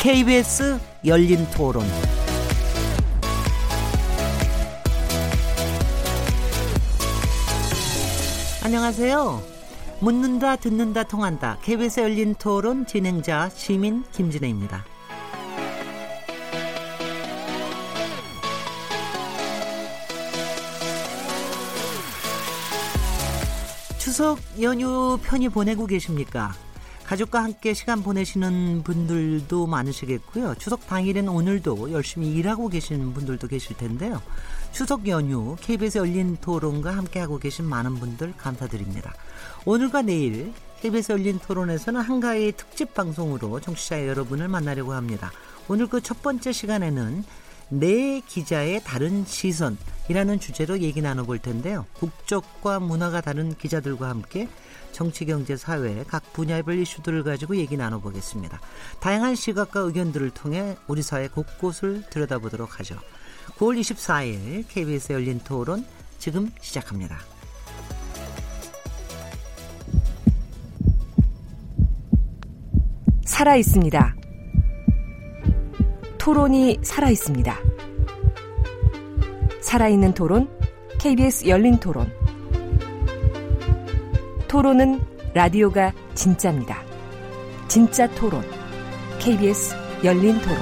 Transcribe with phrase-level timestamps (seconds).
[0.00, 1.84] KBS 열린 토론.
[8.64, 9.42] 안녕하세요.
[10.00, 11.58] 묻는다, 듣는다, 통한다.
[11.60, 14.86] KBS 열린 토론 진행자 시민 김진혜입니다.
[23.98, 26.54] 추석 연휴 편히 보내고 계십니까?
[27.10, 30.54] 가족과 함께 시간 보내시는 분들도 많으시겠고요.
[30.60, 34.22] 추석 당일엔 오늘도 열심히 일하고 계시는 분들도 계실 텐데요.
[34.70, 39.12] 추석 연휴 KBS 열린 토론과 함께하고 계신 많은 분들 감사드립니다.
[39.64, 40.52] 오늘과 내일
[40.82, 45.32] KBS 열린 토론에서는 한가위 특집 방송으로 청취자 여러분을 만나려고 합니다.
[45.66, 47.24] 오늘 그 첫 번째 시간에는
[47.70, 51.86] 내 기자의 다른 시선이라는 주제로 얘기 나눠볼 텐데요.
[51.94, 54.48] 국적과 문화가 다른 기자들과 함께
[54.92, 58.60] 정치, 경제, 사회 각 분야별 이슈들을 가지고 얘기 나눠보겠습니다.
[59.00, 62.96] 다양한 시각과 의견들을 통해 우리 사회 곳곳을 들여다보도록 하죠.
[63.58, 65.84] 9월 24일 KBS 열린 토론
[66.18, 67.18] 지금 시작합니다.
[73.24, 74.16] 살아 있습니다.
[76.18, 77.56] 토론이 살아 있습니다.
[79.62, 80.50] 살아있는 토론,
[80.98, 82.19] KBS 열린 토론.
[84.50, 85.00] 토론은
[85.32, 86.82] 라디오가 진짜입니다.
[87.68, 88.42] 진짜 토론,
[89.20, 90.58] KBS 열린 토론.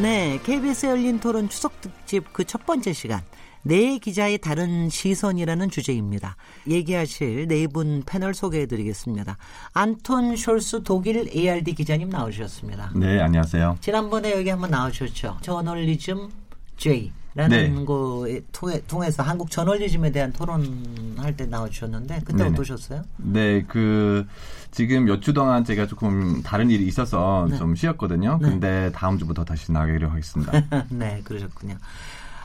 [0.00, 3.20] 네, KBS 열린 토론 추석 특집 그 첫 번째 시간.
[3.62, 6.36] 네 기자의 다른 시선이라는 주제입니다.
[6.68, 9.38] 얘기하실 네 분 패널 소개해 드리겠습니다.
[9.72, 12.92] 안톤 숄스 독일 ARD 기자님 나오셨습니다.
[12.94, 13.78] 네, 안녕하세요.
[13.80, 15.38] 지난번에 여기 한번 나오셨죠.
[15.40, 16.28] 저널리즘
[16.76, 17.10] J.
[17.36, 17.84] 라는 네.
[17.84, 22.50] 거에 통해, 통해서 한국 저널리즘에 대한 토론할 때 나와주셨는데 그때 네네.
[22.50, 23.02] 어떠셨어요?
[23.16, 24.24] 네, 그
[24.70, 27.56] 지금 몇 주 동안 제가 조금 다른 일이 있어서 네.
[27.58, 28.38] 좀 쉬었거든요.
[28.40, 28.48] 네.
[28.50, 30.52] 근데 다음 주부터 다시 나가기로 하겠습니다.
[30.90, 31.76] 네, 그러셨군요.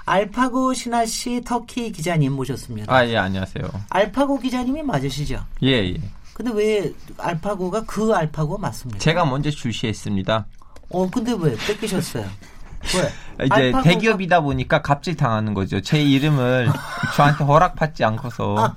[0.05, 2.91] 알파고 신하 씨 터키 기자님 모셨습니다.
[2.91, 3.65] 아, 예, 안녕하세요.
[3.89, 5.45] 알파고 기자님이 맞으시죠?
[5.61, 6.01] 예, 예.
[6.33, 8.97] 근데 왜 알파고가 그 알파고 맞습니까?
[8.99, 10.47] 제가 먼저 출시했습니다.
[10.89, 12.25] 어, 근데 왜 뺏기셨어요?
[12.95, 13.11] 왜?
[13.45, 13.83] 이제 알파고가...
[13.83, 15.81] 대기업이다 보니까 갑질 당하는 거죠.
[15.81, 16.69] 제 이름을
[17.15, 18.73] 저한테 허락받지 않고서.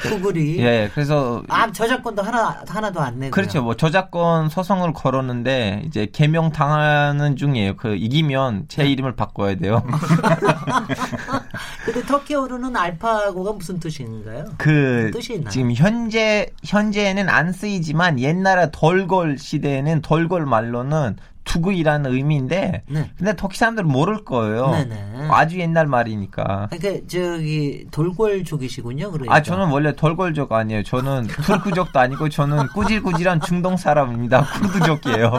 [0.00, 0.58] 구글이.
[0.60, 3.32] 예, 그래서 아 저작권도 하나 하나도 안 내고.
[3.32, 3.62] 그렇죠.
[3.62, 7.76] 뭐 저작권 소송을 걸었는데 이제 개명 당하는 중이에요.
[7.76, 8.90] 그 이기면 제 네.
[8.90, 9.82] 이름을 바꿔야 돼요.
[11.84, 14.44] 근데 터키어로는 알파고가 무슨 뜻인가요?
[14.56, 15.50] 그 뜻이 있나요?
[15.50, 21.16] 지금 현재 현재는 안 쓰이지만 옛날에 덜걸 시대에는 덜걸 말로는
[21.50, 23.10] 투구이라는 의미인데 네.
[23.18, 24.70] 근데 터키 사람들은 모를 거예요.
[24.70, 25.28] 네네.
[25.30, 26.68] 아주 옛날 말이니까.
[26.70, 29.10] 그러니까 저기 돌골족이시군요.
[29.10, 29.34] 그러니까.
[29.34, 30.84] 아 저는 원래 돌골족 아니에요.
[30.84, 34.46] 저는 투르크족도 아니고 저는 꾸질꾸질한 중동 사람입니다.
[34.46, 35.32] 쿠르드족이에요.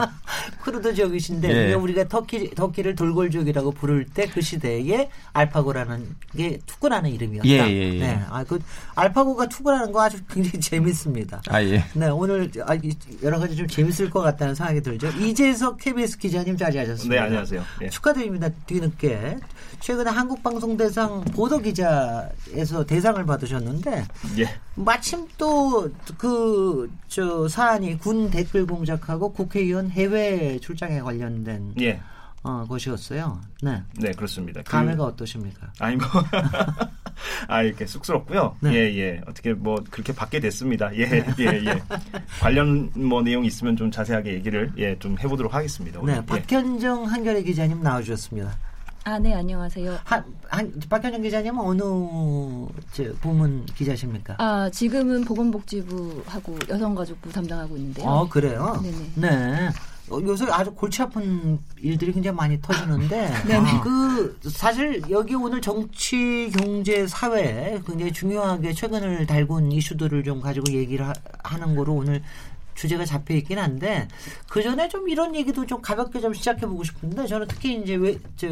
[0.62, 1.74] 쿠르드족이신데 예.
[1.74, 6.06] 우리가 터키 터키를 돌골족이라고 부를 때 그 시대에 알파고라는
[6.36, 7.46] 게 투구라는 이름이었다.
[7.48, 8.00] 예, 예, 예.
[8.00, 8.20] 네.
[8.30, 8.60] 아, 그
[8.94, 11.42] 알파고가 투구라는 거 아주 굉장히 재밌습니다.
[11.48, 11.84] 아 예.
[11.94, 12.76] 네 오늘 아,
[13.22, 15.08] 여러 가지 좀 재밌을 것 같다는 생각이 들죠.
[15.08, 17.14] 이재석 KBS 기자님 자리하셨습니다.
[17.14, 17.62] 네, 안녕하세요.
[17.82, 17.88] 예.
[17.88, 18.48] 축하드립니다.
[18.66, 19.38] 뒤늦게.
[19.80, 24.04] 최근에 한국방송대상 보도기자에서 대상을 받으셨는데,
[24.38, 24.48] 예.
[24.76, 31.74] 마침 또 그, 저, 사안이 군 댓글 공작하고 국회의원 해외 출장에 관련된.
[31.80, 32.00] 예.
[32.44, 33.40] 어, 것이었어요.
[33.62, 33.80] 네.
[33.98, 34.62] 네, 그렇습니다.
[34.62, 35.72] 감회가 그, 어떠십니까?
[35.78, 36.06] 아니, 뭐.
[37.46, 38.56] 아, 이렇게 쑥스럽고요.
[38.60, 38.72] 네.
[38.74, 39.20] 예, 예.
[39.26, 40.90] 어떻게 뭐 그렇게 받게 됐습니다.
[40.96, 41.24] 예, 네.
[41.38, 41.82] 예, 예.
[42.40, 46.00] 관련 뭐 내용 있으면 좀 자세하게 얘기를 예, 좀 해 보도록 하겠습니다.
[46.00, 46.14] 오늘.
[46.14, 46.26] 네, 예.
[46.26, 48.56] 박현정 한결의 기자님 나와 주셨습니다.
[49.04, 49.98] 아, 네, 안녕하세요.
[50.04, 51.80] 한, 한, 박현정 기자님은 어느
[52.92, 54.36] 저, 부문 기자십니까?
[54.38, 58.08] 아, 지금은 보건복지부하고 여성가족부 담당하고 있는데요.
[58.08, 58.80] 아, 그래요?
[58.82, 59.12] 네네.
[59.16, 59.70] 네.
[60.12, 66.50] 어, 요새 아주 골치 아픈 일들이 굉장히 많이 터지는데 아, 그 사실 여기 오늘 정치,
[66.56, 71.06] 경제, 사회 굉장히 중요하게 최근을 달군 이슈들을 좀 가지고 얘기를
[71.42, 72.22] 하, 는 거로 오늘
[72.74, 74.08] 주제가 잡혀 있긴 한데
[74.48, 78.48] 그 전에 좀 이런 얘기도 좀 가볍게 좀 시작해 보고 싶은데 저는 특히 이제 왜저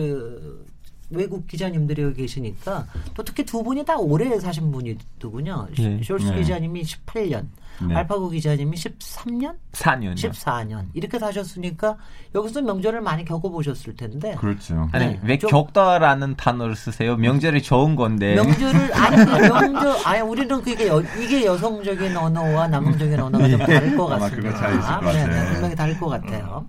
[1.10, 5.68] 외국 기자님들이 여기 계시니까 또 특히 두 분이 다 오래 사신 분이더군요.
[5.76, 6.00] 네.
[6.00, 6.38] 숄스 네.
[6.38, 7.46] 기자님이 18년,
[7.88, 7.94] 네.
[7.94, 9.55] 알파고 기자님이 13년?
[9.73, 10.15] 4년.
[10.15, 10.87] 14년.
[10.94, 11.97] 이렇게 사셨으니까
[12.35, 14.35] 여기서 명절을 많이 겪어보셨을 텐데.
[14.38, 14.88] 그렇죠.
[14.93, 15.21] 아니, 네.
[15.25, 17.17] 왜 겪다라는 단어를 쓰세요?
[17.17, 18.35] 명절이 좋은 건데.
[18.35, 23.97] 명절을, 아니, 그 명절, 아니, 우리는 그게 여, 이게 여성적인 언어와 남성적인 언어가 좀 다를
[23.97, 24.67] 것 같습니다.
[24.97, 26.67] 아, 네, 네, 분명히 다를 것 같아요.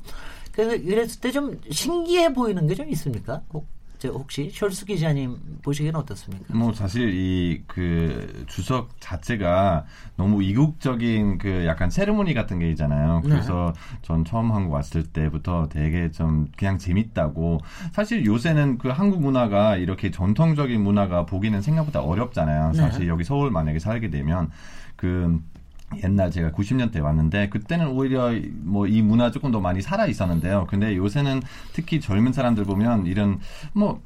[0.52, 3.42] 그래서 이랬을 때 좀 신기해 보이는 게 좀 있습니까?
[3.48, 3.68] 꼭저
[4.10, 6.54] 혹시 셜수 기자님 보시기에는 어떻습니까?
[6.54, 9.86] 뭐 사실 이 그 주석 자체가
[10.18, 13.22] 너무 이국적인 그 약간 세르모니 같은 게 있잖아요.
[13.24, 13.30] 네.
[13.30, 14.00] 그래서 네.
[14.02, 17.60] 전 처음 한국 왔을 때부터 되게 좀 그냥 재밌다고
[17.94, 22.72] 사실 요새는 그 한국 문화가 이렇게 전통적인 문화가 보기는 생각보다 어렵잖아요.
[22.72, 22.78] 네.
[22.78, 23.08] 사실 네.
[23.08, 24.50] 여기 서울 만약에 살게 되면
[24.96, 25.40] 그
[26.04, 30.68] 옛날 제가 90년대 왔는데 그때는 오히려 뭐 이 문화 조금 더 많이 살아 있었는데요.
[30.70, 31.42] 근데 요새는
[31.74, 33.40] 특히 젊은 사람들 보면 이런
[33.74, 34.02] 뭐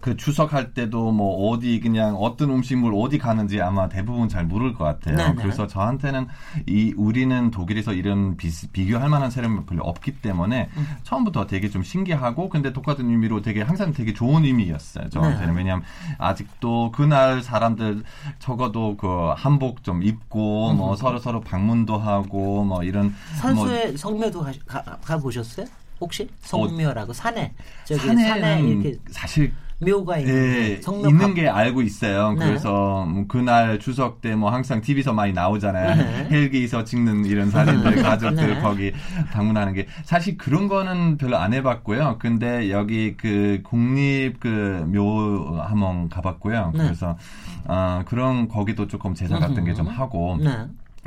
[0.00, 4.84] 그 추석할 때도 뭐 어디 그냥 어떤 음식물 어디 가는지 아마 대부분 잘 모를 것
[4.84, 5.16] 같아요.
[5.16, 5.32] 네네.
[5.32, 5.42] 네.
[5.42, 6.26] 그래서 저한테는
[6.66, 10.86] 이 우리는 독일에서 이런 비, 비교할 만한 사람이 별로 없기 때문에 음.
[11.02, 15.08] 처음부터 되게 좀 신기하고 근데 똑같은 의미로 되게 항상 되게 좋은 의미였어요.
[15.08, 15.58] 저한테는 네.
[15.58, 15.84] 왜냐하면
[16.18, 18.02] 아직도 그날 사람들
[18.38, 20.76] 적어도 그 한복 좀 입고 음.
[20.76, 25.66] 뭐 서로 서로 방문도 하고 뭐 이런 선수의 뭐 성묘도 가, 가, 가 보셨어요?
[26.00, 27.52] 혹시 성묘라고 어, 산에
[27.84, 32.32] 저기 산에 이렇게 사실 묘가 있는 예, 있는 게 알고 있어요.
[32.32, 32.46] 네.
[32.46, 35.94] 그래서 뭐 그날 추석 때 뭐 항상 TV에서 많이 나오잖아요.
[35.96, 36.28] 네.
[36.30, 38.02] 헬기에서 찍는 이런 사진들 네.
[38.02, 38.60] 가족들 네.
[38.60, 38.92] 거기
[39.32, 42.16] 방문하는 게 사실 그런 거는 별로 안 해봤고요.
[42.18, 46.72] 근데 여기 그 국립 그 묘 한번 가봤고요.
[46.74, 46.82] 네.
[46.84, 47.16] 그래서
[47.64, 50.36] 어, 그런 거기도 조금 제사 같은 게 좀 하고.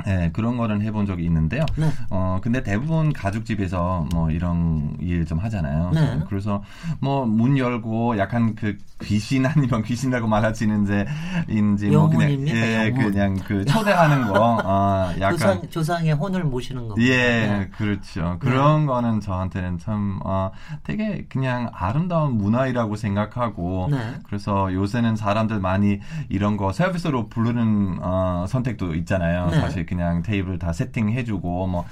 [0.06, 0.16] 네.
[0.22, 1.64] 네, 그런 거는 해본 적이 있는데요.
[1.76, 1.88] 네.
[2.10, 5.90] 어, 근데 대부분 가족집에서 뭐 이런 일 좀 하잖아요.
[5.94, 6.20] 네.
[6.28, 6.62] 그래서
[7.00, 11.04] 뭐 문 열고 약간 그 귀신 아니면 귀신이라고 말하지는지
[11.48, 13.12] 인지 뭐 그냥 예, 영혼.
[13.12, 16.94] 그냥 그 초대하는 거 어, 약간 조상, 조상의 혼을 모시는 거.
[17.00, 17.68] 예, 네.
[17.76, 18.36] 그렇죠.
[18.40, 18.86] 그런 네.
[18.86, 20.50] 거는 저한테는 참 어,
[20.84, 23.98] 되게 그냥 아름다운 문화이라고 생각하고 네.
[24.24, 29.46] 그래서 요새는 사람들 많이 이런 거 서비스로 부르는 어, 선택도 있잖아요.
[29.50, 29.60] 네.
[29.60, 31.84] 사실 그냥 테이블 다 세팅해주고 뭐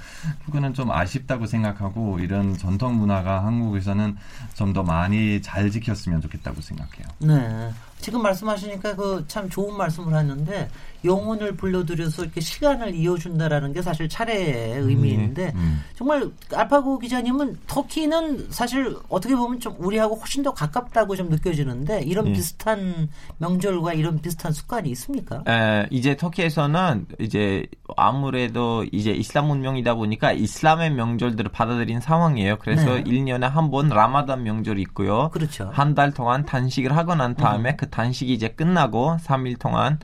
[0.45, 4.17] 그거는 좀 아쉽다고 생각하고 이런 전통 문화가 한국에서는
[4.55, 7.05] 좀 더 많이 잘 지켰으면 좋겠다고 생각해요.
[7.19, 7.69] 네.
[8.01, 10.67] 지금 말씀하시니까 그 참 좋은 말씀을 하는데
[11.05, 15.83] 영혼을 불러들여서 이렇게 시간을 이어준다라는 게 사실 차례의 의미인데 음, 음.
[15.95, 22.27] 정말 알파고 기자님은 터키는 사실 어떻게 보면 좀 우리하고 훨씬 더 가깝다고 좀 느껴지는데 이런
[22.27, 22.33] 예.
[22.33, 25.43] 비슷한 명절과 이런 비슷한 습관이 있습니까?
[25.47, 27.65] 에, 이제 터키에서는 이제
[27.97, 32.57] 아무래도 이제 이슬람 문명이다 보니까 이슬람의 명절들을 받아들인 상황이에요.
[32.59, 33.03] 그래서 네.
[33.03, 35.29] 1년에 한 번 라마단 명절이 있고요.
[35.29, 35.69] 그렇죠.
[35.73, 37.77] 한 달 동안 단식을 하고 난 다음에 음.
[37.77, 39.99] 그 단식이 이제 끝나고 3일 동안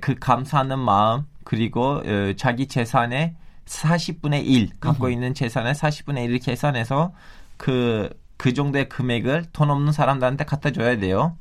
[0.00, 5.12] 그 감사하는 마음 그리고 어, 자기 재산의 40분의 1 갖고 음.
[5.12, 7.12] 있는 재산의 40분의 1을 계산해서
[7.56, 11.36] 그, 그 정도의 금액을 돈 없는 사람들한테 갖다 줘야 돼요.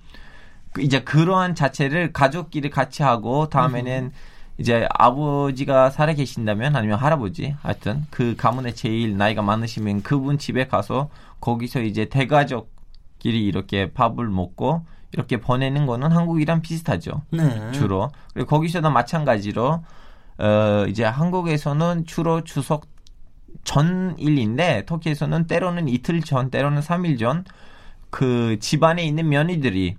[0.73, 4.11] 그 이제 그러한 자체를 가족끼리 같이 하고 다음에는 음.
[4.59, 11.09] 이제 아버지가 살아 계신다면 아니면 할아버지 하여튼 그 가문의 제일 나이가 많으시면 그분 집에 가서
[11.41, 14.83] 거기서 이제 대가족끼리 이렇게 밥을 먹고
[15.13, 17.21] 이렇게 보내는 거는 한국이랑 비슷하죠.
[17.31, 17.71] 네.
[17.71, 18.11] 주로.
[18.33, 19.83] 그리고 거기서도 마찬가지로
[20.39, 22.85] 어 이제 한국에서는 주로 추석
[23.63, 27.43] 전일인데 터키에서는 때로는 이틀 전, 때로는 3일 전
[28.09, 29.95] 그 집안에 있는 며느리들이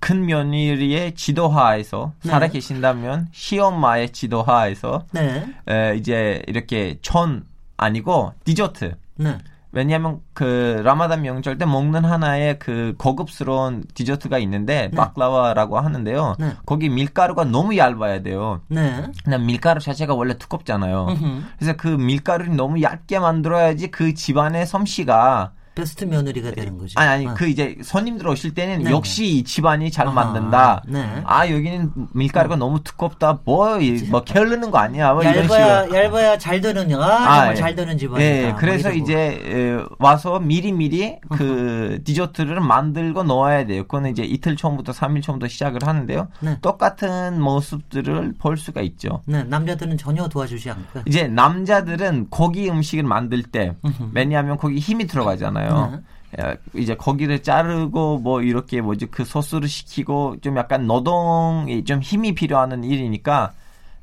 [0.00, 2.30] 큰 며느리의 지도하에서 네.
[2.30, 5.46] 살아 계신다면 시엄마의 지도하에서 네.
[5.68, 7.44] 에, 이제 이렇게 전
[7.76, 9.38] 아니고 디저트 네.
[9.72, 14.96] 왜냐하면 그 라마단 명절 때 먹는 하나의 그 고급스러운 디저트가 있는데 네.
[14.96, 16.36] 바클라와라고 하는데요.
[16.38, 16.52] 네.
[16.64, 18.60] 거기 밀가루가 너무 얇아야 돼요.
[18.68, 19.04] 네.
[19.24, 21.08] 그냥 밀가루 자체가 원래 두껍잖아요.
[21.10, 21.44] 으흠.
[21.58, 26.98] 그래서 그 밀가루를 너무 얇게 만들어야지 그 집안의 솜씨가 베스트 며느리가 되는 거죠.
[26.98, 27.34] 아니 아니 아.
[27.34, 30.82] 그 이제 손님들 오실 때는 네 역시 이 집안이 잘 아, 만든다.
[30.88, 31.22] 네.
[31.26, 32.58] 아 여기는 밀가루가 어.
[32.58, 33.40] 너무 두껍다.
[33.44, 33.78] 뭐뭐
[34.10, 35.12] 뭐 게으르는 거 아니야.
[35.12, 38.18] 뭐 얇아야 얇아야 잘 되는 아, 아잘 되는 집안이다.
[38.18, 39.14] 네, 뭐 그래서 뭐 이제
[39.44, 43.82] 에, 와서 미리 미리 그 디저트를 만들고 놓아야 돼요.
[43.82, 46.28] 그거는 이제 이틀 처음부터 3일 처음부터 시작을 하는데요.
[46.40, 46.56] 네.
[46.62, 49.20] 똑같은 모습들을 볼 수가 있죠.
[49.26, 51.02] 네, 남자들은 전혀 도와주지 않고.
[51.04, 53.74] 이제 남자들은 고기 음식을 만들 때
[54.14, 55.65] 왜냐하면 거기 힘이 들어가잖아요.
[55.66, 56.02] 있잖아요.
[56.36, 56.56] 네.
[56.74, 62.84] 이제 거기를 자르고 뭐 이렇게 뭐지 그 소스를 시키고 좀 약간 노동이 좀 힘이 필요한
[62.84, 63.52] 일이니까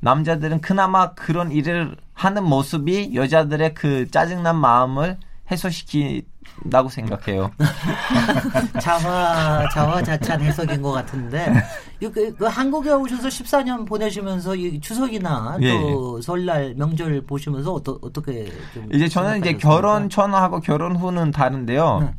[0.00, 5.16] 남자들은 그나마 그런 일을 하는 모습이 여자들의 그 짜증난 마음을
[5.50, 7.50] 해소시킨다고 생각해요.
[8.80, 11.52] 자화 자화자찬 해석인 것 같은데
[12.00, 15.70] 그, 그 한국에 오셔서 14년 보내시면서 이 추석이나 예.
[15.70, 18.46] 또 설날 명절 보시면서 어떠, 어떻게
[18.92, 22.00] 이제 저는 이제 결혼 전하고 결혼 후는 다른데요.
[22.00, 22.14] 네.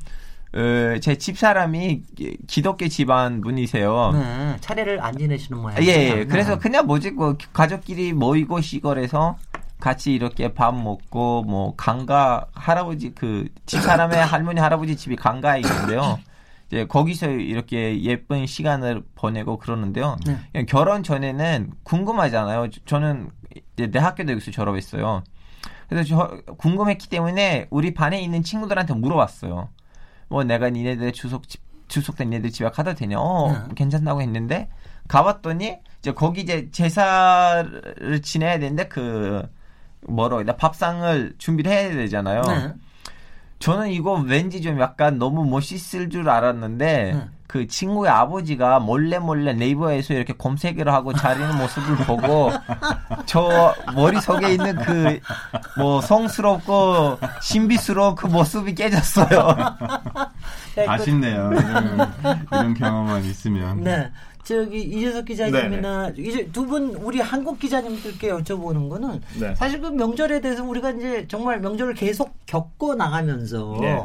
[0.56, 2.04] 어, 제 집사람이
[2.48, 4.12] 기독교 집안 분이세요.
[4.14, 5.92] 네, 차례를 안 지내시는 모양이에요.
[5.92, 6.26] 예, 예.
[6.26, 9.36] 그래서 그냥 뭐지, 뭐, 가족끼리 모이고 시골에서
[9.86, 16.18] 같이 이렇게 밥 먹고 뭐 강가 할아버지 그 집사람의 할머니 할아버지 집이 강가에 있는데요.
[16.66, 20.18] 이제 거기서 이렇게 예쁜 시간을 보내고 그러는데요.
[20.26, 20.66] 네.
[20.66, 22.70] 결혼 전에는 궁금하잖아요.
[22.86, 23.30] 저는
[23.76, 25.24] 이제 내 학교도 여기서 졸업했어요.
[25.88, 29.70] 그래서 저 궁금했기 때문에 우리 반에 있는 친구들한테 물어봤어요.
[30.30, 31.44] 뭐 내가 니네들 주석
[31.90, 33.20] 주석된 니네들 집에 가도 되냐?
[33.20, 33.76] 어, 네.
[33.76, 34.68] 괜찮다고 했는데
[35.08, 39.48] 가봤더니 이제 거기 이제 제사를 지내야 되는데 그
[40.08, 42.42] 뭐라고 해야 밥상을 준비를 해야 되잖아요.
[42.42, 42.74] 네.
[43.60, 47.28] 저는 이거 왠지 좀 약간 너무 멋있을 줄 알았는데 네.
[47.48, 52.52] 그 친구의 아버지가 몰래 몰래 네이버에서 이렇게 검색을 하고 자리는 모습을 보고
[53.26, 55.20] 저 머릿속에 있는 그
[55.78, 59.56] 뭐 성스럽고 신비스러운 그 모습이 깨졌어요.
[60.88, 61.52] 아쉽네요.
[61.54, 62.14] 이런,
[62.52, 63.84] 이런 경험만 있으면.
[63.84, 64.12] 네.
[64.46, 66.12] 저기 이재석 기자님이나.
[66.18, 69.54] 이제 두 분 우리 한국 기자님들께 여쭤보는 거는 네.
[69.56, 74.04] 사실 그 명절에 대해서 우리가 이제 정말 명절을 계속 겪고 나가면서 네.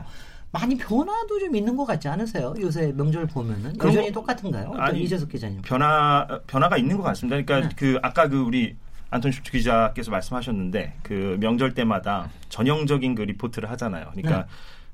[0.52, 2.54] 많이 변화도 좀 있는 것 같지 않으세요?
[2.60, 4.72] 요새 명절 보면은 여전히 똑같은가요?
[4.76, 7.40] 아니, 이재석 기자님 변화 변화가 있는 것 같습니다.
[7.42, 7.74] 그러니까 네.
[7.78, 8.76] 그 아까 그 우리
[9.10, 14.10] 안톤 슈트 기자께서 말씀하셨는데 그 명절 때마다 전형적인 그 리포트를 하잖아요.
[14.12, 14.46] 그러니까 네.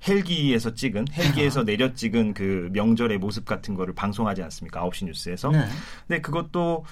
[0.07, 4.81] 헬기에서 찍은 헬기에서 내려 찍은 그 명절의 모습 같은 거를 방송하지 않습니까?
[4.83, 5.51] 9시 뉴스에서.
[5.51, 5.65] 네.
[6.07, 6.85] 근데 그것도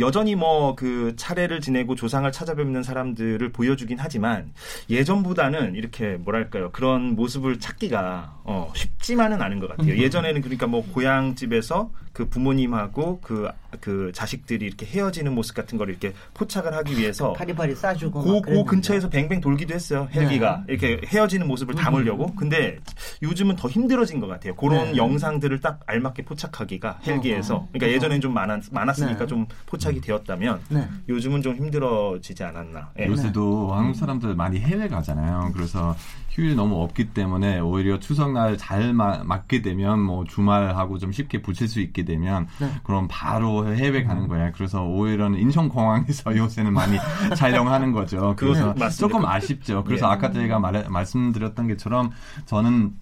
[0.00, 4.52] 여전히 뭐 그 차례를 지내고 조상을 찾아뵙는 사람들을 보여주긴 하지만
[4.90, 9.96] 예전보다는 이렇게 뭐랄까요 그런 모습을 찾기가 어, 쉽지만은 않은 것 같아요.
[9.96, 13.48] 예전에는 그러니까 뭐 고향 집에서 그 부모님하고 그,
[13.80, 18.64] 그 자식들이 이렇게 헤어지는 모습 같은 걸 이렇게 포착을 하기 위해서 파리파리 싸주고 고, 고
[18.64, 20.08] 근처에서 뱅뱅 돌기도 했어요.
[20.12, 20.72] 헬기가 네.
[20.72, 22.34] 이렇게 헤어지는 모습을 담으려고.
[22.34, 22.78] 근데
[23.22, 24.56] 요즘은 더 힘들어진 것 같아요.
[24.56, 24.96] 그런 네.
[24.96, 27.68] 영상들을 딱 알맞게 포착하기가 헬기에서.
[27.72, 29.26] 그러니까 예전엔 좀 많았, 많았으니까 네.
[29.26, 30.88] 좀 포착 이 되었다면 네.
[31.08, 32.90] 요즘은 좀 힘들어지지 않았나.
[32.98, 33.06] 예.
[33.06, 35.52] 요새도 한국 사람들 많이 해외 가잖아요.
[35.54, 35.94] 그래서
[36.30, 41.66] 휴일 너무 없기 때문에 오히려 추석날 잘 마, 맞게 되면 뭐 주말하고 좀 쉽게 붙일
[41.68, 42.70] 수 있게 되면 네.
[42.84, 44.28] 그럼 바로 해외 가는 음.
[44.28, 44.52] 거야.
[44.52, 46.96] 그래서 오히려 인천공항에서 요새는 많이
[47.36, 48.34] 촬영하는 거죠.
[48.36, 49.82] 그래서 조금 아쉽죠.
[49.84, 50.12] 그래서 네.
[50.12, 52.10] 아까 제가 말, 말씀드렸던 것처럼
[52.46, 52.92] 저는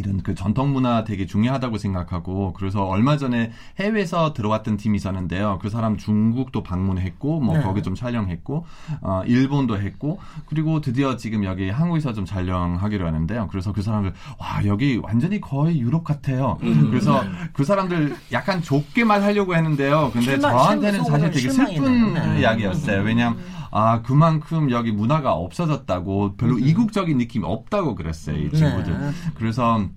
[0.00, 5.58] 이런 그 전통 문화 되게 중요하다고 생각하고 그래서 얼마 전에 해외에서 들어왔던 팀이 있었는데요.
[5.60, 7.62] 그 사람 중국도 방문했고 뭐 네.
[7.62, 8.66] 거기 좀 촬영했고
[9.00, 13.48] 어 일본도 했고 그리고 드디어 지금 여기 한국에서 좀 촬영하기로 하는데요.
[13.48, 16.58] 그래서 그 사람들 와 여기 완전히 거의 유럽 같아요.
[16.62, 16.88] 음.
[16.90, 17.22] 그래서
[17.52, 20.10] 그 사람들 약간 좁게 말하려고 했는데요.
[20.12, 22.40] 근데 실망, 저한테는 사실 되게 슬픈 네.
[22.40, 23.02] 이야기였어요.
[23.02, 23.38] 왜냐하면
[23.72, 26.60] 아 그만큼 여기 문화가 없어졌다고 별로 음.
[26.60, 28.98] 이국적인 느낌이 없다고 그랬어요 이 친구들.
[28.98, 29.10] 네.
[29.34, 29.88] 그래서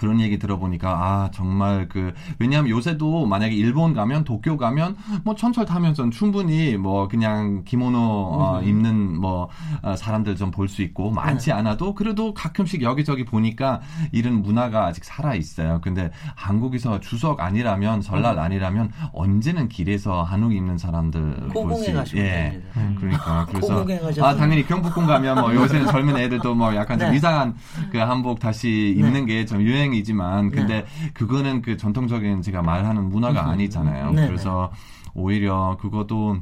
[0.00, 5.66] 그런 얘기 들어보니까 아 정말 그 왜냐하면 요새도 만약에 일본 가면 도쿄 가면 뭐 천철
[5.66, 8.64] 타면서 충분히 뭐 그냥 기모노 어, 음.
[8.66, 9.50] 입는 뭐
[9.82, 11.52] 어, 사람들 좀 볼 수 있고 많지 네.
[11.52, 13.80] 않아도 그래도 가끔씩 여기저기 보니까
[14.12, 15.80] 이런 문화가 아직 살아 있어요.
[15.82, 18.42] 근데 한국에서 추석 아니라면 설날 음.
[18.42, 22.62] 아니라면 언제는 길에서 한국 입는 사람들 볼수 예.
[22.76, 22.96] 음.
[22.98, 23.84] 그러니까 그래서
[24.24, 27.06] 아 당연히 경복궁 가면 뭐 요새는 젊은 애들도 뭐 약간 네.
[27.06, 27.54] 좀 이상한
[27.90, 29.34] 그 한복 다시 입는 네.
[29.34, 31.10] 게좀 유행 유행이지만 근데 네.
[31.12, 34.12] 그거는 그 전통적인 제가 말하는 문화가 아니잖아요.
[34.12, 34.72] 네, 그래서
[35.14, 36.38] 오히려 그것도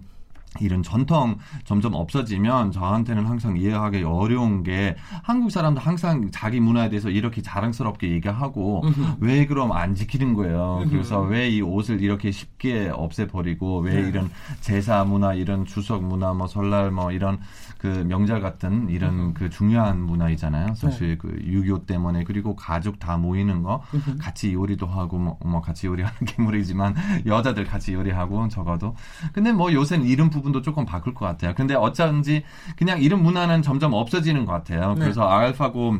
[0.60, 7.10] 이런 전통 점점 없어지면 저한테는 항상 이해하기 어려운 게 한국 사람도 항상 자기 문화에 대해서
[7.10, 8.84] 이렇게 자랑스럽게 얘기하고
[9.20, 10.84] 왜 그럼 안 지키는 거예요.
[10.90, 14.08] 그래서 왜 이 옷을 이렇게 쉽게 없애버리고 왜 네.
[14.08, 17.38] 이런 제사 문화, 이런 추석 문화, 뭐 설날 뭐 이런
[17.78, 19.34] 그 명절 같은 이런 음.
[19.34, 20.74] 그 중요한 문화이잖아요.
[20.74, 21.18] 사실 네.
[21.18, 24.18] 그6.25 때문에 그리고 가족 다 모이는 거 음.
[24.20, 28.94] 같이 요리도 하고 뭐, 뭐 같이 요리하는 게 무리지만 여자들 같이 요리하고 적어도
[29.32, 31.54] 근데 뭐 요새는 이런 부분 도 조금 바꿀 것 같아요.
[31.54, 32.42] 근데 어쩐지
[32.76, 34.94] 그냥 이런 문화는 점점 없어지는 것 같아요.
[34.94, 35.00] 네.
[35.00, 35.98] 그래서 알파고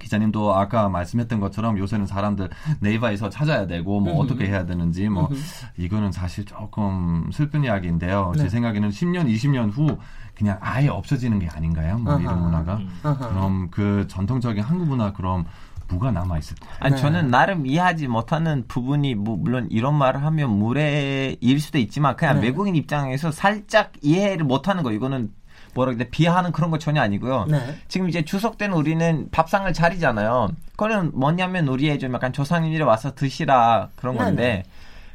[0.00, 2.48] 기자님도 아까 말씀했던 것처럼 요새는 사람들
[2.80, 4.20] 네이버에서 찾아야 되고 뭐 음.
[4.20, 5.36] 어떻게 해야 되는지 뭐 음.
[5.76, 8.32] 이거는 사실 조금 슬픈 이야기인데요.
[8.36, 8.44] 네.
[8.44, 9.98] 제 생각에는 10년, 20년 후
[10.34, 11.98] 그냥 아예 없어지는 게 아닌가요?
[11.98, 12.22] 뭐 아하.
[12.22, 12.88] 이런 문화가 음.
[13.02, 15.44] 그럼 그 전통적인 한국 문화 그럼
[15.90, 16.70] 뭐가 남아 있을까요?
[16.78, 17.00] 아니 네.
[17.00, 22.46] 저는 나름 이해하지 못하는 부분이 뭐 물론 이런 말을 하면 무례일 수도 있지만 그냥 네.
[22.46, 25.32] 외국인 입장에서 살짝 이해를 못하는 거 이거는
[25.74, 27.46] 뭐라 그래 비하하는 그런 거 전혀 아니고요.
[27.48, 27.76] 네.
[27.88, 30.48] 지금 이제 추석 때는 우리는 밥상을 차리잖아요.
[30.72, 34.42] 그거는 뭐냐면 우리의 좀 약간 조상님들이 와서 드시라 그런 네, 건데.
[34.42, 34.62] 네.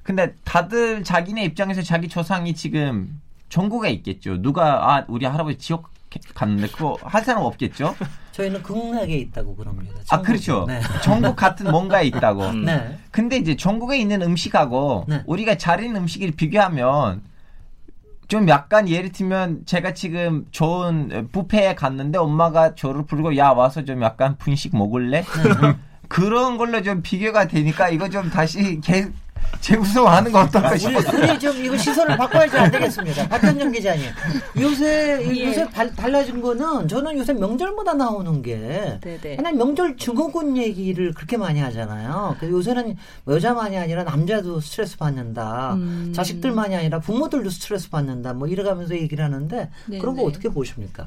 [0.03, 4.41] 근데 다들 자기네 입장에서 자기 조상이 지금 전국에 있겠죠.
[4.41, 5.89] 누가 아 우리 할아버지 지옥
[6.34, 7.95] 갔는데 그거 할 사람 없겠죠.
[8.31, 9.95] 저희는 극락에 있다고 그럽니다.
[10.10, 10.65] 아 그렇죠.
[10.67, 10.81] 네.
[11.01, 12.43] 전국 같은 뭔가에 있다고.
[12.43, 12.65] 음.
[12.65, 12.98] 네.
[13.12, 15.24] 근데 이제 전국에 있는 음식하고 네.
[15.25, 17.22] 우리가 잘있는 음식을 비교하면
[18.27, 24.01] 좀 약간 예를 들면 제가 지금 좋은 뷔페에 갔는데 엄마가 저를 부르고 야 와서 좀
[24.01, 25.22] 약간 분식 먹을래?
[25.22, 25.75] 네.
[26.07, 29.07] 그런 걸로 좀 비교가 되니까 이거 좀 다시 개,
[29.62, 31.24] 재구성하는 거 어떨까 싶어요.
[31.24, 33.28] 우리 좀 이거 시선을 바꿔야지 안 되겠습니다.
[33.28, 34.06] 박현정 기자님.
[34.60, 35.48] 요새 예.
[35.48, 39.38] 요새 발, 달라진 거는 저는 요새 명절마다 나오는 게 네네.
[39.38, 42.38] 하나 명절 증후군 얘기를 그렇게 많이 하잖아요.
[42.40, 42.96] 그 요새는
[43.28, 45.74] 여자만이 아니라 남자도 스트레스 받는다.
[45.75, 46.14] 음.
[46.14, 48.34] 자식들만이 아니라 부모들도 스트레스 받는다.
[48.34, 50.00] 뭐 이래가면서 얘기를 하는데 네네.
[50.00, 51.06] 그런 거 어떻게 보십니까?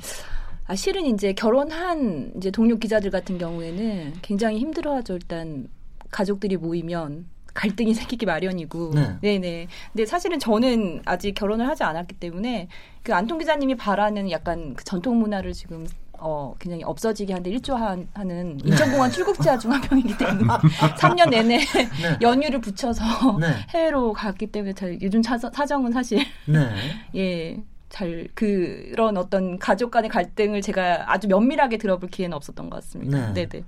[0.67, 5.15] 아, 실은 이제 결혼한 이제 동료 기자들 같은 경우에는 굉장히 힘들어하죠.
[5.15, 5.69] 일단
[6.11, 7.27] 가족들이 모이면
[7.59, 8.93] 갈등이 생기기 마련이고.
[8.95, 9.17] 네.
[9.21, 9.67] 네네.
[9.93, 12.69] 근데 사실은 저는 아직 결혼을 하지 않았기 때문에
[13.03, 15.85] 그 안통 기자님이 바라는 약간 그 전통 문화를 지금
[16.21, 20.45] 어, 굉장히 없어지게 하는데 일조하는 인천공항 출국자 중 한 명이기 때문에
[20.99, 22.19] 3년 내내 네.
[22.23, 23.47] 연휴를 붙여서 네.
[23.71, 26.71] 해외로 갔기 때문에 요즘 사정은 사실 네.
[27.17, 27.61] 예.
[27.89, 33.33] 잘 그런 어떤 가족 간의 갈등을 제가 아주 면밀하게 들어볼 기회는 없었던 것 같습니다.
[33.33, 33.49] 네.
[33.49, 33.63] 네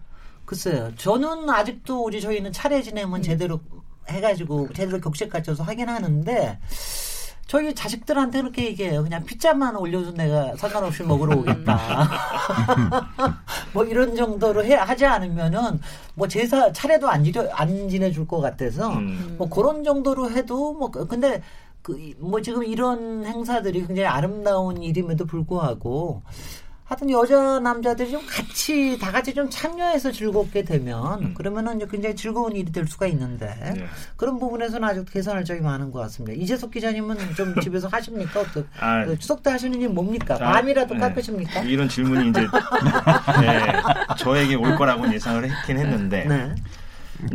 [0.45, 0.93] 글쎄요.
[0.97, 3.23] 저는 아직도 우리 저희는 차례 지내면 음.
[3.23, 3.61] 제대로
[4.11, 6.59] 해가지고 제대로 격식 갖춰서 하긴 하는데
[7.47, 9.03] 저희 자식들한테 그렇게 얘기해요.
[9.03, 12.09] 그냥 피자만 올려도 내가 상관없이 먹으러 오겠다.
[13.75, 15.81] 뭐 이런 정도로 해 하지 않으면은
[16.15, 19.35] 뭐 제사 차례도 안 지려 안 지내줄 것 같아서 음.
[19.37, 21.43] 뭐 그런 정도로 해도 뭐 근데
[21.83, 26.23] 그 뭐 지금 이런 행사들이 굉장히 아름다운 일임에도 불구하고
[26.91, 31.35] 하여튼 여자 남자들이 좀 같이 다 같이 좀 참여해서 즐겁게 되면 음.
[31.35, 33.87] 그러면은 이제 굉장히 즐거운 일이 될 수가 있는데 네.
[34.17, 36.37] 그런 부분에서는 아직 개선할 점이 많은 것 같습니다.
[36.43, 38.41] 이재석 기자님은 좀 집에서 하십니까?
[38.41, 40.35] 어떻게 아, 그 추석 때 하시는 일 뭡니까?
[40.35, 41.01] 자, 밤이라도 네.
[41.01, 41.61] 깎으십니까?
[41.61, 43.73] 이런 질문이 이제 네,
[44.19, 46.55] 저에게 올 거라고 예상을 했긴 했는데 네.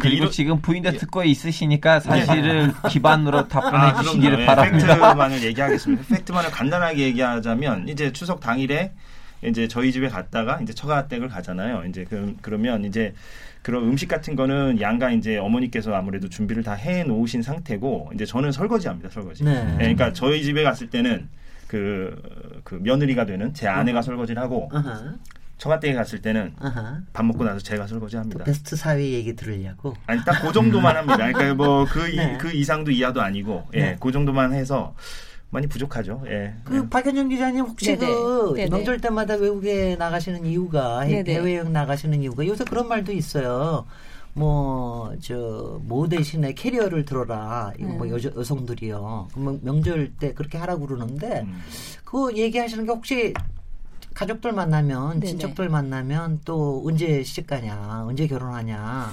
[0.01, 0.97] 그리고 이런, 지금 부인도 예.
[0.97, 2.89] 듣고 있으시니까 사실을 네.
[2.89, 4.88] 기반으로 답변해 아, 주시기를 네, 바랍니다.
[4.88, 6.03] 팩트만을 얘기하겠습니다.
[6.13, 8.91] 팩트만을 간단하게 얘기하자면 이제 추석 당일에
[9.48, 11.86] 이제 저희 집에 갔다가 이제 처가댁을 가잖아요.
[11.90, 13.14] 이제 그, 그러면 이제
[13.62, 18.51] 그런 음식 같은 거는 양가 이제 어머니께서 아무래도 준비를 다 해 놓으신 상태고 이제 저는
[18.51, 19.10] 설거지 합니다.
[19.12, 19.44] 설거지.
[19.44, 19.64] 네.
[19.64, 21.27] 네, 그러니까 저희 집에 갔을 때는
[21.68, 22.16] 그,
[22.64, 25.18] 그 며느리가 되는 제 아내가 uh 설거지를 하고 uh-huh.
[25.58, 27.01] 처가댁에 갔을 때는 uh-huh.
[27.12, 28.44] 밥 먹고 나서 제가 설거지 합니다.
[28.44, 29.96] 베스트 사위 얘기 들으려고.
[30.05, 31.18] 아니 딱 그 정도만 합니다.
[31.18, 32.38] 그러니까 뭐그 네.
[32.40, 33.98] 그 이상도 이하도 아니고 예, 네.
[34.00, 34.94] 그 정도만 해서
[35.55, 36.22] 많이 부족하죠.
[36.27, 36.53] 예.
[36.65, 36.89] 그 예.
[36.89, 38.13] 박현정 기자님 혹시 네네.
[38.13, 38.70] 그 네네.
[38.70, 43.85] 명절 때마다 외국에 나가시는 이유가 해외 여행 나가시는 이유가 요새 그런 말도 있어요.
[44.33, 47.72] 뭐 저 모 대신에 캐리어를 들어라.
[47.79, 48.11] 이거 뭐 음.
[48.11, 49.29] 여, 여성들이요.
[49.31, 51.61] 그러면 명절 때 그렇게 하라고 그러는데 음.
[52.03, 53.33] 그 얘기하시는 게 혹시
[54.13, 55.25] 가족들 만나면 네네.
[55.25, 59.11] 친척들 만나면 또 언제 시집 가냐, 언제 결혼하냐.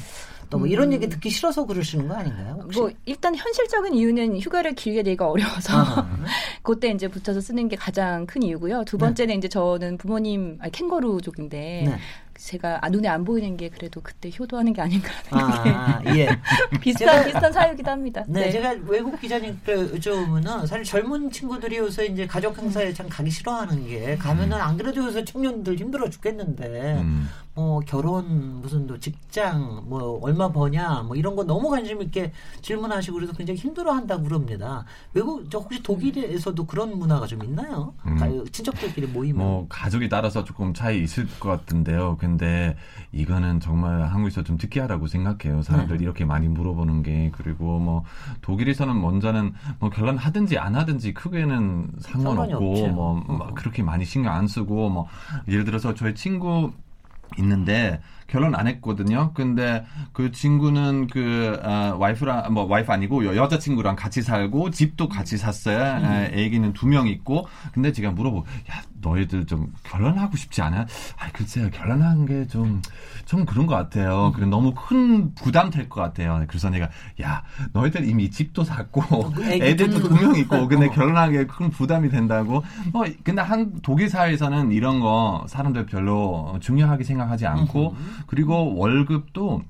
[0.52, 0.92] 또뭐 이런 음.
[0.92, 2.60] 얘기 듣기 싫어서 그러시는 거 아닌가요?
[2.62, 2.78] 혹시?
[2.78, 5.72] 뭐 일단 현실적인 이유는 휴가를 길게 내기가 어려워서
[6.62, 8.84] 그때 이제 붙여서 쓰는 게 가장 큰 이유고요.
[8.84, 9.38] 두 번째는 네.
[9.38, 11.98] 이제 저는 부모님 아니 캥거루족인데 네.
[12.36, 16.28] 제가 아, 눈에 안 보이는 게 그래도 그때 효도하는 게 아닌가라는 아, 게 예.
[16.80, 18.24] 비슷한 비슷한 사유기도 합니다.
[18.26, 18.50] 네, 네.
[18.50, 24.16] 제가 외국 기자님께 여쭤보면은 사실 젊은 친구들이 요새 이제 가족 행사에 참 가기 싫어하는 게
[24.16, 27.28] 가면은 안 그래도 요새 청년들 힘들어 죽겠는데 음.
[27.54, 33.14] 뭐 결혼 무슨 또 직장 뭐 얼마 버냐 뭐 이런 거 너무 관심 있게 질문하시고
[33.14, 34.84] 그래서 굉장히 힘들어한다고 그럽니다.
[35.12, 37.94] 외국 저 혹시 독일에서도 그런 문화가 좀 있나요?
[38.06, 38.44] 음.
[38.50, 42.16] 친척들끼리 모이면 뭐 가족이 따라서 조금 차이 있을 것 같은데요.
[42.18, 42.76] 근데
[43.12, 45.62] 이거는 정말 한국에서 좀 특이하다고 생각해요.
[45.62, 46.04] 사람들 네.
[46.04, 48.04] 이렇게 많이 물어보는 게 그리고 뭐
[48.40, 53.54] 독일에서는 먼저는 뭐 결혼 하든지 안 하든지 크게는 상관없고 뭐 어.
[53.54, 55.06] 그렇게 많이 신경 안 쓰고 뭐
[55.48, 56.72] 예를 들어서 저희 친구
[57.38, 58.00] 있는데
[58.32, 59.32] 결혼 안 했거든요.
[59.34, 65.36] 근데 그 친구는 그 어, 와이프랑 뭐 와이프 아니고 여자 친구랑 같이 살고 집도 같이
[65.36, 65.98] 샀어요.
[66.02, 66.30] 음.
[66.32, 67.46] 애기는 두 명 있고.
[67.72, 68.38] 근데 제가 물어보,
[68.70, 70.80] 야 너희들 좀 결혼하고 싶지 않아?
[71.18, 72.80] 아 글쎄요 결혼한 게좀
[73.26, 74.28] 좀 그런 것 같아요.
[74.28, 74.32] 음.
[74.32, 76.42] 그래 너무 큰 부담 될 것 같아요.
[76.48, 76.88] 그래서 내가
[77.20, 77.42] 야
[77.74, 80.90] 너희들 이미 집도 샀고 어, 그 애들도 두 명 있고 근데 어.
[80.90, 82.62] 결혼하기에 큰 부담이 된다고.
[82.92, 87.94] 뭐 근데 한 독일 사회에서는 이런 거 사람들 별로 중요하게 생각하지 않고
[88.26, 89.62] 그리고 월급도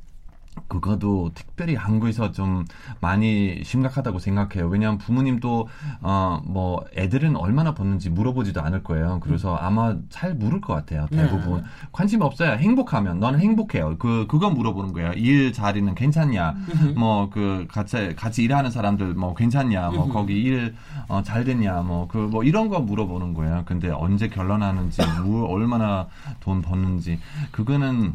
[0.69, 2.65] 그거도 특별히 한국에서 좀
[3.01, 4.69] 많이 심각하다고 생각해요.
[4.69, 5.69] 왜냐하면 부모님도
[6.03, 9.21] 어뭐 애들은 얼마나 버는지 물어보지도 않을 거예요.
[9.23, 9.59] 그래서 음.
[9.61, 11.07] 아마 잘 물을 것 같아요.
[11.11, 11.23] 네.
[11.23, 11.65] 대부분 네.
[11.91, 12.53] 관심 없어요.
[12.53, 13.97] 행복하면 너는 행복해요.
[13.99, 15.13] 그 그거 물어보는 거예요.
[15.13, 16.55] 일 자리는 괜찮냐?
[16.97, 19.91] 뭐 그 같이 같이 일하는 사람들 뭐 괜찮냐?
[19.91, 20.75] 뭐 거기 일
[21.09, 21.83] 어, 잘 됐냐?
[21.83, 23.63] 뭐 그뭐 뭐 이런 거 물어보는 거예요.
[23.65, 26.09] 근데 언제 결혼하는지 뭐 얼마나
[26.41, 27.19] 돈 버는지
[27.51, 28.15] 그거는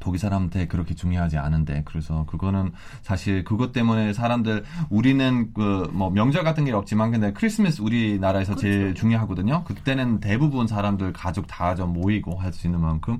[0.00, 6.44] 독일 사람한테 그렇게 중요하지 않은데 그래서 그거는 사실 그것 때문에 사람들 우리는 그 뭐 명절
[6.44, 8.60] 같은 게 없지만 근데 크리스마스 우리나라에서 그렇죠.
[8.62, 9.64] 제일 중요하거든요.
[9.64, 13.18] 그때는 대부분 사람들 가족 다 좀 모이고 할 수 있는 만큼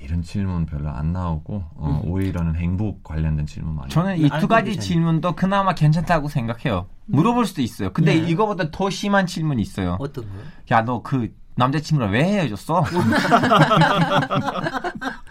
[0.00, 2.08] 이런 질문 별로 안 나오고 어, 음.
[2.10, 3.88] 오히려는 행복 관련된 질문 많이.
[3.90, 6.86] 저는 이 두 가지 질문도 그나마 괜찮다고 생각해요.
[7.06, 7.92] 물어볼 수도 있어요.
[7.92, 8.28] 근데 네.
[8.28, 9.96] 이거보다 더 심한 질문이 있어요.
[9.98, 10.42] 어떤 거요?
[10.70, 12.84] 야너 그 남자친구랑 왜 헤어졌어?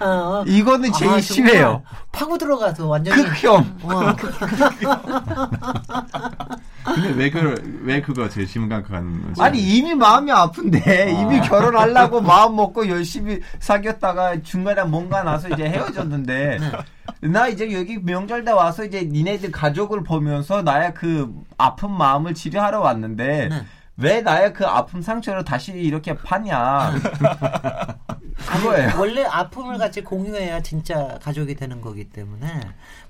[0.00, 1.82] 어, 이거는 제일 아, 심해요.
[2.12, 3.78] 파고 들어가서 완전 극혐.
[6.82, 11.20] 근데 왜 그, 왜 그거 제일 심각한 아니 이미 마음이 아픈데 아.
[11.20, 17.28] 이미 결혼하려고 마음 먹고 열심히 사귀었다가 중간에 뭔가 나서 이제 헤어졌는데 네.
[17.28, 22.80] 나 이제 여기 명절 때 와서 이제 니네들 가족을 보면서 나의 그 아픈 마음을 치료하러
[22.80, 23.62] 왔는데 네.
[24.00, 26.94] 왜 나의 그 아픔 상처를 다시 이렇게 파냐.
[28.46, 28.90] 그거예요.
[28.98, 32.46] 원래 아픔을 같이 공유해야 진짜 가족이 되는 거기 때문에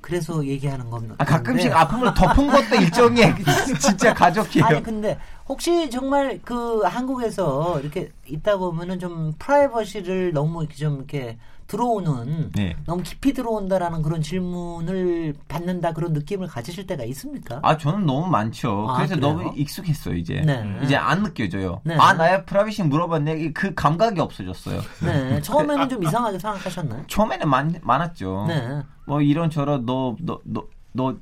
[0.00, 1.14] 그래서 얘기하는 겁니다.
[1.18, 3.34] 아, 가끔씩 아픔을 덮은 것도 일종의
[3.78, 4.66] 진짜 가족이에요.
[4.66, 5.16] 아니 근데
[5.48, 11.38] 혹시 정말 그 한국에서 이렇게 있다 보면은 좀 프라이버시를 너무 이렇게 좀 이렇게
[11.70, 12.74] 들어오는 네.
[12.84, 17.60] 너무 깊이 들어온다라는 그런 질문을 받는다 그런 느낌을 가지실 때가 있습니까?
[17.62, 18.88] 아 저는 너무 많죠.
[18.88, 19.32] 아, 그래서 그래요?
[19.32, 20.42] 너무 익숙했어요 이제.
[20.44, 20.80] 네.
[20.82, 21.80] 이제 안 느껴져요.
[21.84, 21.94] 네.
[21.96, 24.80] 아 나의 private이 물어봤네 그 감각이 없어졌어요.
[25.04, 25.40] 네.
[25.42, 27.04] 처음에는 좀 이상하게 생각하셨나요?
[27.08, 28.46] 처음에는 많, 많았죠.
[28.48, 28.82] 네.
[29.06, 30.64] 뭐 이런 저런 너너 너 너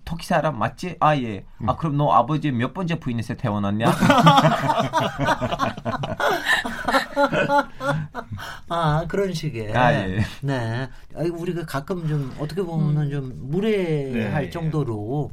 [0.05, 0.97] 터키 사람 맞지?
[1.01, 1.45] 아 예.
[1.67, 3.87] 아 그럼 너 아버지 몇 번째 부인에서 태어났냐?
[8.69, 9.77] 아 그런 식의.
[9.77, 10.21] 아 예.
[10.43, 10.89] 네.
[11.15, 13.11] 우리가 가끔 좀 어떻게 보면은 음.
[13.11, 14.51] 좀 무례할 네.
[14.51, 15.31] 정도로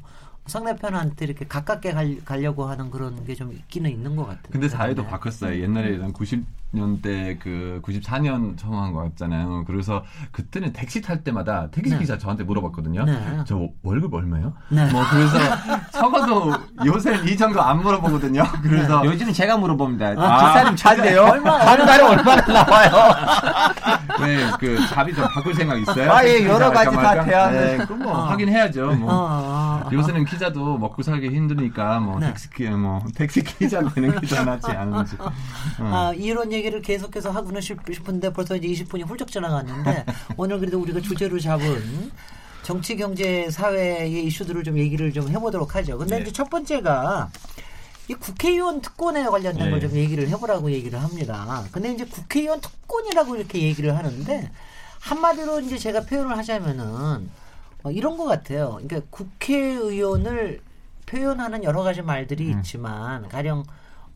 [0.47, 4.43] 상대편한테 이렇게 가깝게 갈, 려고 하는 그런 게 좀 있기는 있는 것 같아요.
[4.51, 5.09] 근데 사회도 네.
[5.09, 5.61] 바뀌었어요.
[5.61, 9.63] 옛날에 90 년대 그 94년 처음 한 거 같잖아요.
[9.65, 11.99] 그래서 그때는 택시 탈 때마다 택시 네.
[11.99, 13.03] 기사 저한테 물어봤거든요.
[13.05, 13.39] 네.
[13.45, 14.53] 저 월급 얼마요?
[14.69, 14.85] 네.
[14.91, 15.37] 뭐 그래서
[15.91, 16.53] 적어도
[16.85, 18.43] 요새는 이 정도 안 물어보거든요.
[18.61, 19.07] 그래서 네.
[19.09, 20.13] 요즘은 제가 물어봅니다.
[20.17, 21.23] 아, 기사님 잘돼요?
[21.25, 23.15] 하는 달에 얼마나 나와요?
[24.19, 26.11] 네, 그 잡이 좀 바꿀 생각 있어요?
[26.11, 27.77] 아, 예, 여러 가지 다 대안을.
[27.79, 28.25] 네, 그뭐 어.
[28.27, 28.93] 확인해야죠.
[28.93, 32.27] 뭐 어, 어, 요새는 기자도 먹고 살기 힘드니까 뭐 네.
[32.27, 35.17] 택시 뭐 택시 기자 되는 기자 낫지 않은지.
[35.79, 40.05] 아, 이런 얘기 얘기를 계속해서 하고는 싶은데 벌써 이제 20분이 훌쩍 지나갔는데
[40.37, 42.11] 오늘 그래도 우리가 주제로 잡은
[42.63, 45.99] 정치, 경제, 사회의 이슈들을 좀 얘기를 좀 해보도록 하죠.
[45.99, 46.21] 근데 네.
[46.23, 47.29] 이제 첫 번째가
[48.07, 49.71] 이 국회의원 특권에 관련된 네.
[49.71, 51.63] 걸좀 얘기를 해보라고 얘기를 합니다.
[51.71, 54.51] 근데 이제 국회의원 특권이라고 이렇게 얘기를 하는데
[54.99, 57.29] 한마디로 이제 제가 표현을 하자면은
[57.83, 58.79] 어, 이런 것 같아요.
[58.83, 60.61] 그러니까 국회의원을
[61.05, 62.57] 표현하는 여러 가지 말들이 음.
[62.57, 63.63] 있지만 가령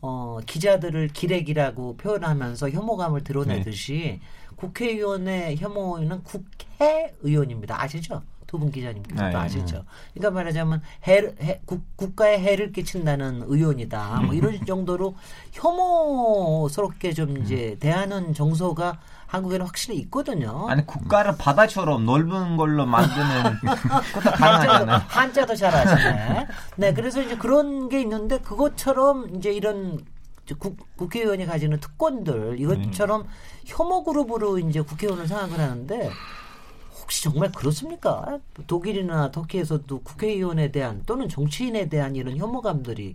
[0.02, 4.20] 어, 기자들을 기레기라고 표현하면서 혐오감을 드러내듯이 네.
[4.56, 7.82] 국회의원의 혐오는 국회의원입니다.
[7.82, 8.22] 아시죠?
[8.46, 9.76] 두 분 기자님께서도 네, 아시죠?
[9.76, 9.82] 네.
[10.14, 14.22] 그러니까 말하자면 해, 해, 국, 국가에 해를 끼친다는 의원이다.
[14.22, 15.14] 뭐 이런 정도로
[15.52, 18.98] 혐오스럽게 좀 이제 대하는 정서가
[19.30, 20.66] 한국에는 확실히 있거든요.
[20.68, 23.60] 아니 국가를 바다처럼 넓은 걸로 만드는
[24.12, 25.02] 것도 가능하잖아요.
[25.06, 26.48] 한자도 잘 아시네.
[26.76, 30.04] 네, 그래서 이제 그런 게 있는데 그것처럼 이제 이런
[30.58, 33.26] 국, 국회의원이 가지는 특권들 이것처럼 음.
[33.66, 36.10] 혐오 그룹으로 이제 국회의원을 생각을 하는데
[37.00, 38.40] 혹시 정말 그렇습니까?
[38.66, 43.14] 독일이나 터키에서도 국회의원에 대한 또는 정치인에 대한 이런 혐오감들이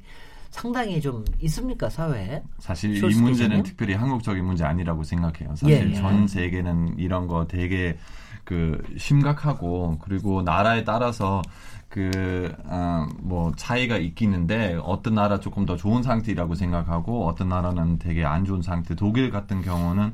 [0.55, 2.41] 상당히 좀 있습니까 사회에?
[2.59, 5.49] 사실 이 문제는 특별히 한국적인 문제 아니라고 생각해요.
[5.55, 5.93] 사실 예, 예.
[5.95, 7.97] 전 세계는 이런 거 되게
[8.45, 11.41] 그 심각하고 그리고 나라에 따라서
[11.89, 18.25] 그, 아, 뭐, 차이가 있기는데, 어떤 나라 조금 더 좋은 상태라고 생각하고, 어떤 나라는 되게
[18.25, 18.95] 안 좋은 상태.
[18.95, 20.11] 독일 같은 경우는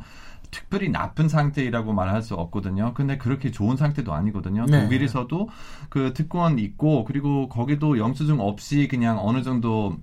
[0.52, 2.94] 특별히 나쁜 상태라고 말할 수 없거든요.
[2.94, 4.66] 근데 그렇게 좋은 상태도 아니거든요.
[4.66, 4.84] 네.
[4.84, 5.50] 독일에서도
[5.90, 9.98] 그 특권 있고, 그리고 거기도 영수증 없이 그냥 어느 정도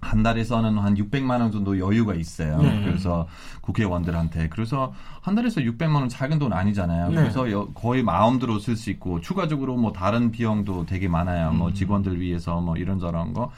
[0.00, 2.58] 한 달에서는 한 600만 원 정도 여유가 있어요.
[2.58, 2.84] 네.
[2.84, 3.26] 그래서
[3.62, 7.08] 국회의원들한테 그래서 한 달에서 600만 원 작은 돈 아니잖아요.
[7.08, 7.14] 네.
[7.16, 11.46] 그래서 여, 거의 마음대로 쓸 수 있고 추가적으로 뭐 다른 비용도 되게 많아요.
[11.46, 11.58] 뭐 음.
[11.58, 13.50] 뭐 직원들 위해서 뭐 이런저런 거.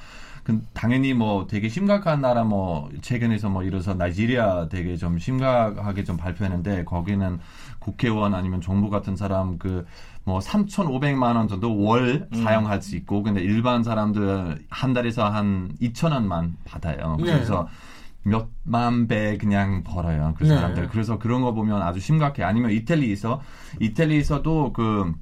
[0.42, 6.16] 그 당연히 뭐 되게 심각한 나라 뭐 최근에서 뭐 이래서 나이지리아 되게 좀 심각하게 좀
[6.16, 7.38] 발표했는데 거기는
[7.79, 9.85] 국회의원 아니면 정부 같은 사람 그
[10.24, 12.42] 뭐 3,500만 원 정도 월 음.
[12.42, 17.16] 사용할 수 있고 근데 일반 사람들 한 달에서 한 2천 원만 받아요.
[17.18, 17.33] 네.
[17.33, 17.68] 그래서
[18.22, 20.35] 몇만 배 그냥 벌어요.
[20.37, 20.50] 그 네.
[20.50, 20.85] 사람들.
[20.85, 20.88] 네.
[20.90, 22.42] 그래서 그런 거 보면 아주 심각해.
[22.42, 23.40] 아니면 이태리에서
[23.81, 25.12] 이태리에서도 그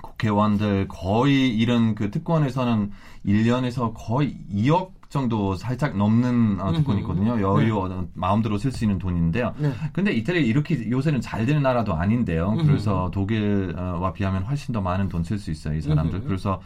[0.00, 2.90] 국회의원들 거의 이런 그 특권에서는
[3.26, 7.38] 1년에서 거의 2억 정도 살짝 넘는 어, 특권이 있거든요.
[7.42, 8.08] 여유 네.
[8.14, 9.52] 마음대로 쓸 수 있는 돈인데요.
[9.58, 9.70] 네.
[9.92, 12.56] 근데 이태리 이렇게 요새는 잘 되는 나라도 아닌데요.
[12.64, 15.76] 그래서 독일과 비하면 훨씬 더 많은 돈 쓸 수 있어요.
[15.76, 16.24] 이 사람들.
[16.24, 16.62] 그래서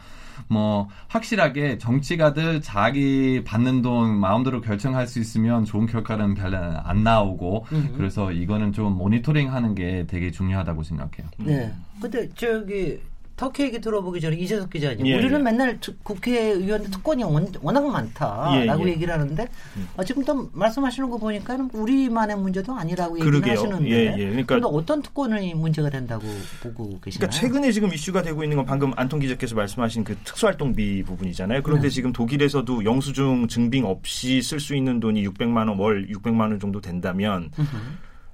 [0.47, 7.65] 뭐 확실하게 정치가들 자기 받는 돈 마음대로 결정할 수 있으면 좋은 결과는 별로 안 나오고
[7.97, 11.27] 그래서 이거는 좀 모니터링 하는 게 되게 중요하다고 생각해요.
[11.39, 11.73] 네.
[12.01, 13.01] 근데 저기
[13.37, 15.43] 터키 얘기 들어보기 전에 이재석 기자님 예, 우리는 예.
[15.43, 19.47] 맨날 국회의원 특권이 워낙 많다라고 예, 예, 얘기를 하는데
[19.77, 19.87] 음.
[19.95, 23.53] 어, 지금 또 말씀하시는 거 보니까 우리만의 문제도 아니라고 얘기를 그러게요.
[23.53, 24.43] 하시는데 예, 예.
[24.43, 26.23] 그러니까 어떤 특권이 문제가 된다고
[26.63, 27.29] 보고 계시나요?
[27.29, 31.61] 그러니까 최근에 지금 이슈가 되고 있는 건 방금 안통 기자께서 말씀하신 그 특수활동비 부분이잖아요.
[31.61, 31.93] 그런데 네.
[31.93, 36.81] 지금 독일에서도 영수증 증빙 없이 쓸 수 있는 돈이 600만 원 월 600만 원 정도
[36.81, 37.51] 된다면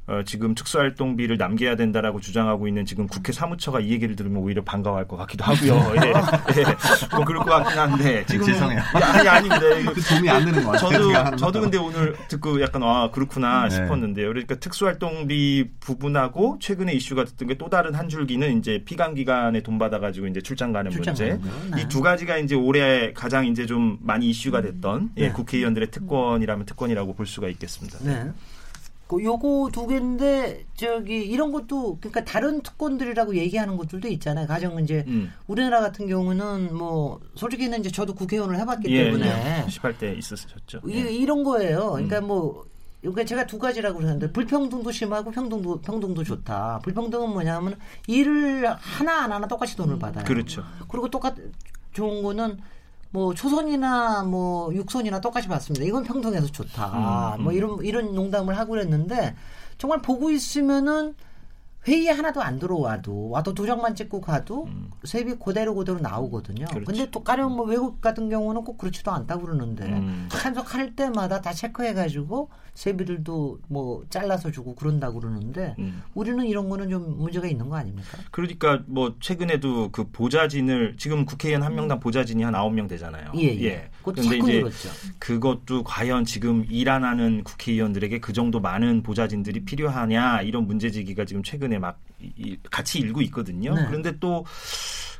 [0.06, 5.08] 어, 지금 특수활동비를 남겨야 된다라고 주장하고 있는 지금 국회 사무처가 이 얘기를 들으면 오히려 반가워할
[5.08, 5.94] 것 같기도 하고요.
[6.04, 6.10] 예,
[6.60, 6.66] 예.
[7.16, 8.82] 뭐 그럴 것 같긴 한데 지금 죄송해요.
[8.94, 9.60] 아니 아닙니다.
[9.94, 10.92] 그 도움이 안 되는 것 같아요.
[10.92, 13.76] 저도 저도 근데 오늘 듣고 약간 아 그렇구나 네.
[13.76, 14.28] 싶었는데요.
[14.28, 19.78] 그러니까 특수활동비 부분하고 최근에 이슈가 됐던 게 또 다른 한 줄기는 이제 피감 기관에 돈
[19.78, 21.40] 받아가지고 이제 출장 가는 출장 문제.
[21.74, 21.82] 네.
[21.82, 25.28] 이두 가지가 이제 올해 가장 이제 좀 많이 이슈가 됐던 예, 네.
[25.28, 28.00] 예, 국회의원들의 특권이라면 특권이라고 볼 수가 있겠습니다.
[28.02, 28.32] 네.
[29.14, 34.48] 그 요거 두 개인데 저기 이런 것도 그러니까 다른 특권들이라고 얘기하는 것들도 있잖아요.
[34.48, 35.32] 가령 이제 음.
[35.48, 40.14] 우리나라 같은 경우는 뭐 솔직히는 이제 저도 국회의원을 해봤기 예, 때문에 18대 예.
[40.14, 40.82] 있었었죠.
[40.88, 41.12] 이, 예.
[41.12, 41.92] 이런 거예요.
[41.92, 42.28] 그러니까 음.
[42.28, 42.66] 뭐
[43.04, 46.80] 이게 제가 두 가지라고 그러는데 불평등도 심하고 평등도 평등도 좋다.
[46.84, 50.24] 불평등은 뭐냐면 일을 하나 안 하나 똑같이 돈을 받아요.
[50.24, 50.64] 그렇죠.
[50.88, 51.36] 그리고 똑같
[51.92, 52.58] 좋은 거는
[53.14, 55.86] 뭐 초선이나 뭐 육선이나 똑같이 받습니다.
[55.86, 57.36] 이건 평등해서 좋다.
[57.36, 57.44] 음, 음.
[57.44, 59.36] 뭐 이런 이런 농담을 하고 그랬는데
[59.78, 61.14] 정말 보고 있으면은
[61.88, 64.90] 회의에 하나도 안 들어와도 와도 도장만 찍고 가도 음.
[65.04, 66.66] 세비 그대로 그대로 나오거든요.
[66.68, 66.86] 그렇죠.
[66.86, 70.28] 근데 또 가령 뭐 외국 같은 경우는 꼭 그렇지도 않다고 그러는데 음.
[70.32, 76.02] 참석할 때마다 다 체크해가지고 세비들도 뭐 잘라서 주고 그런다고 그러는데 음.
[76.14, 78.18] 우리는 이런 거는 좀 문제가 있는 거 아닙니까?
[78.32, 83.32] 그러니까 뭐 최근에도 그 보좌진을 지금 국회의원 한 명당 보좌진이 한 아홉 명 되잖아요.
[83.36, 83.64] 예, 예.
[83.64, 83.90] 예.
[84.04, 84.90] 그런데 이제 늘었죠.
[85.20, 91.73] 그것도 과연 지금 일안 하는 국회의원들에게 그 정도 많은 보좌진들이 필요하냐 이런 문제제기가 지금 최근에
[91.80, 92.00] 막
[92.72, 93.74] 같이 일고 있거든요.
[93.76, 93.86] 네.
[93.88, 94.46] 그런데 또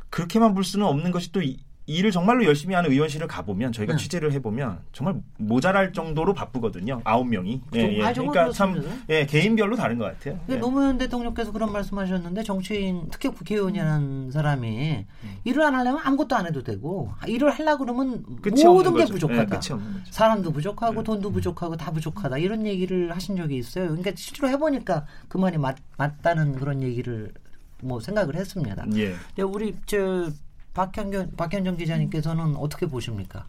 [0.10, 1.42] 그렇게만 볼 수는 없는 것이 또
[1.86, 4.02] 일을 정말로 열심히 하는 의원실을 가보면 저희가 네.
[4.02, 7.02] 취재를 해보면 정말 모자랄 정도로 바쁘거든요.
[7.04, 7.62] 아홉 명이.
[7.76, 8.14] 예, 예.
[8.14, 10.40] 그러니까 참 예, 개인별로 다른 것 같아요.
[10.48, 10.56] 예.
[10.56, 15.36] 노무현 대통령께서 그런 말씀하셨는데 정치인 특히 국회의원이라는 사람이 음.
[15.44, 19.14] 일을 안 하려면 아무것도 안 해도 되고 일을 하려 고 그러면 모든 게 거죠.
[19.14, 19.56] 부족하다.
[19.56, 21.04] 예, 사람도 부족하고 네.
[21.04, 23.88] 돈도 부족하고 다 부족하다 이런 얘기를 하신 적이 있어요.
[23.88, 27.34] 그러니까 실제로 해보니까 그 말이 맞, 맞다는 그런 얘기를
[27.82, 28.86] 뭐 생각을 했습니다.
[28.96, 29.16] 예.
[29.42, 30.32] 우리 저
[30.74, 33.46] 박현경 박현정 기자님께서는 어떻게 보십니까?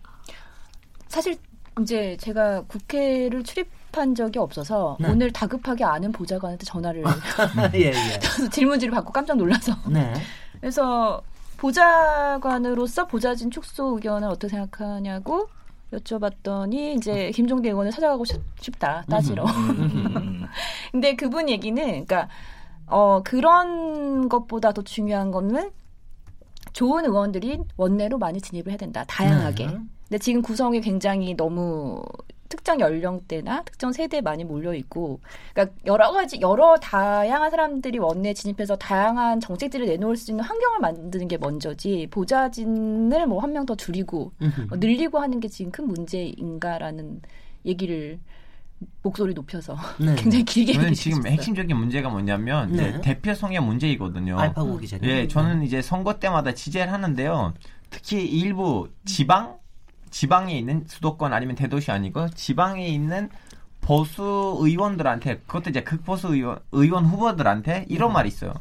[1.08, 1.36] 사실
[1.80, 5.08] 이제 제가 국회를 출입한 적이 없어서 네.
[5.10, 7.04] 오늘 다급하게 아는 보좌관한테 전화를
[7.74, 8.18] 예, 예.
[8.50, 10.12] 질문지를 받고 깜짝 놀라서 네.
[10.60, 11.22] 그래서
[11.56, 15.48] 보좌관으로서 보좌진 축소 의견을 어떻게 생각하냐고
[15.92, 18.24] 여쭤봤더니 이제 김종대 의원을 찾아가고
[18.60, 19.44] 싶다 따지러.
[20.90, 22.28] 근데 그분 얘기는 그러니까
[22.86, 25.70] 어 그런 것보다 더 중요한 거는
[26.74, 29.04] 좋은 의원들이 원내로 많이 진입을 해야 된다.
[29.08, 29.66] 다양하게.
[29.66, 29.72] 네.
[30.08, 32.02] 근데 지금 구성이 굉장히 너무
[32.50, 35.18] 특정 연령대나 특정 세대에 많이 몰려 있고,
[35.54, 41.26] 그러니까 여러 가지 여러 다양한 사람들이 원내에 진입해서 다양한 정책들을 내놓을 수 있는 환경을 만드는
[41.28, 44.32] 게 먼저지 보좌진을 뭐 한 명 더 줄이고
[44.68, 47.22] 뭐 늘리고 하는 게 지금 큰 문제인가라는
[47.66, 48.18] 얘기를
[49.02, 50.14] 목소리 높여서 네.
[50.16, 51.32] 굉장히 길게 저는 지금 싶어요.
[51.32, 53.00] 핵심적인 문제가 뭐냐면 네.
[53.00, 54.38] 대표성의 문제이거든요.
[54.38, 55.08] 알파고 기자님.
[55.08, 57.54] 예, 저는 이제 선거 때마다 취재를 하는데요.
[57.90, 59.58] 특히 일부 지방
[60.10, 63.28] 지방에 있는 수도권 아니면 대도시 아니고 지방에 있는
[63.80, 68.14] 보수 의원들한테 그것도 이제 극보수 의원, 의원 후보들한테 이런 음.
[68.14, 68.54] 말이 있어요.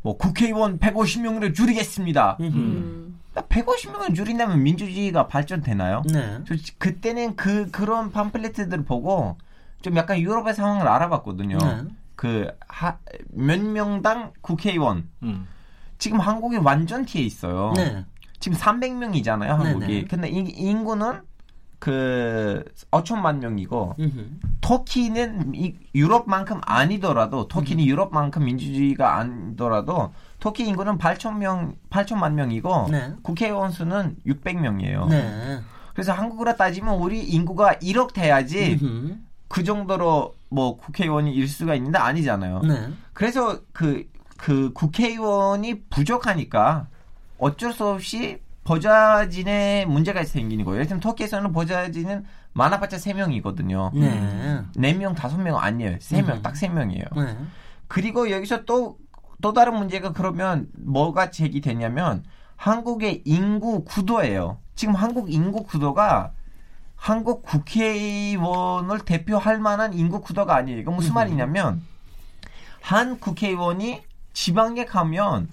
[0.00, 2.38] 뭐 국회의원 150명으로 줄이겠습니다.
[2.40, 3.18] 음.
[3.34, 6.02] 150명을 줄인다면 민주주의가 발전되나요?
[6.12, 6.38] 네.
[6.46, 9.36] 저 그때는 그 그런 팜플레트들을 보고
[9.82, 11.58] 좀 약간 유럽의 상황을 알아봤거든요.
[11.58, 11.82] 네.
[12.16, 15.08] 그몇 명당 국회의원.
[15.22, 15.46] 음.
[15.98, 17.72] 지금 한국이 완전 뒤에 있어요.
[17.76, 18.04] 네.
[18.40, 19.86] 지금 300명이잖아요, 한국이.
[19.86, 20.04] 네네.
[20.04, 21.20] 근데 이, 인구는
[21.78, 24.30] 그 5천만 명이고 음흠.
[24.60, 27.90] 터키는 이, 유럽만큼 아니더라도 터키는 음흠.
[27.90, 33.14] 유럽만큼 민주주의가 아니더라도 터키 인구는 8천 명 8천만 명이고 네.
[33.22, 35.08] 국회의원 수는 600명이에요.
[35.08, 35.60] 네.
[35.92, 39.16] 그래서 한국으로 따지면 우리 인구가 1억 돼야지 음흠.
[39.52, 42.60] 그 정도로 뭐 국회의원이 일 수가 있는데 아니잖아요.
[42.60, 42.88] 네.
[43.12, 46.86] 그래서 그, 그 국회의원이 부족하니까
[47.36, 50.76] 어쩔 수 없이 보좌진의 문제가 생기는 거예요.
[50.76, 53.90] 예를 들면 터키에서는 보좌진은 많아봤자 3명이거든요.
[53.92, 54.64] 네.
[54.74, 55.98] 4명, 5명 아니에요.
[55.98, 56.42] 3명, 음.
[56.42, 57.14] 딱 3명이에요.
[57.14, 57.36] 네.
[57.88, 58.96] 그리고 여기서 또,
[59.42, 62.24] 또 다른 문제가 그러면 뭐가 제기되냐면
[62.56, 64.56] 한국의 인구 구도예요.
[64.76, 66.32] 지금 한국 인구 구도가
[67.02, 70.78] 한국 국회의원을 대표할 만한 인구 구도가 아니에요.
[70.78, 71.82] 이거 무슨 말이냐면
[72.80, 75.48] 한 국회의원이 지방에 가면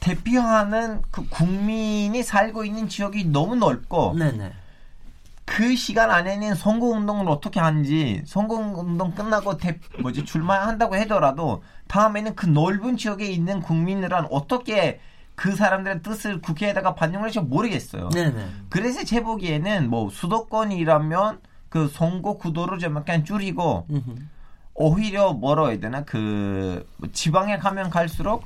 [0.00, 4.52] 대표하는 그 국민이 살고 있는 지역이 너무 넓고 네네.
[5.44, 12.96] 그 시간 안에는 선거운동을 어떻게 하는지 선거운동 끝나고 대, 뭐지 출마한다고 하더라도 다음에는 그 넓은
[12.96, 14.98] 지역에 있는 국민들은 어떻게
[15.34, 18.08] 그 사람들의 뜻을 국회에다가 반영을 할지 모르겠어요.
[18.10, 18.46] 네네.
[18.68, 24.14] 그래서 제 보기에는 뭐 수도권이라면 그 선거 구도를 좀 약간 줄이고 음흠.
[24.74, 28.44] 오히려 뭐라 해야 되나 그 지방에 가면 갈수록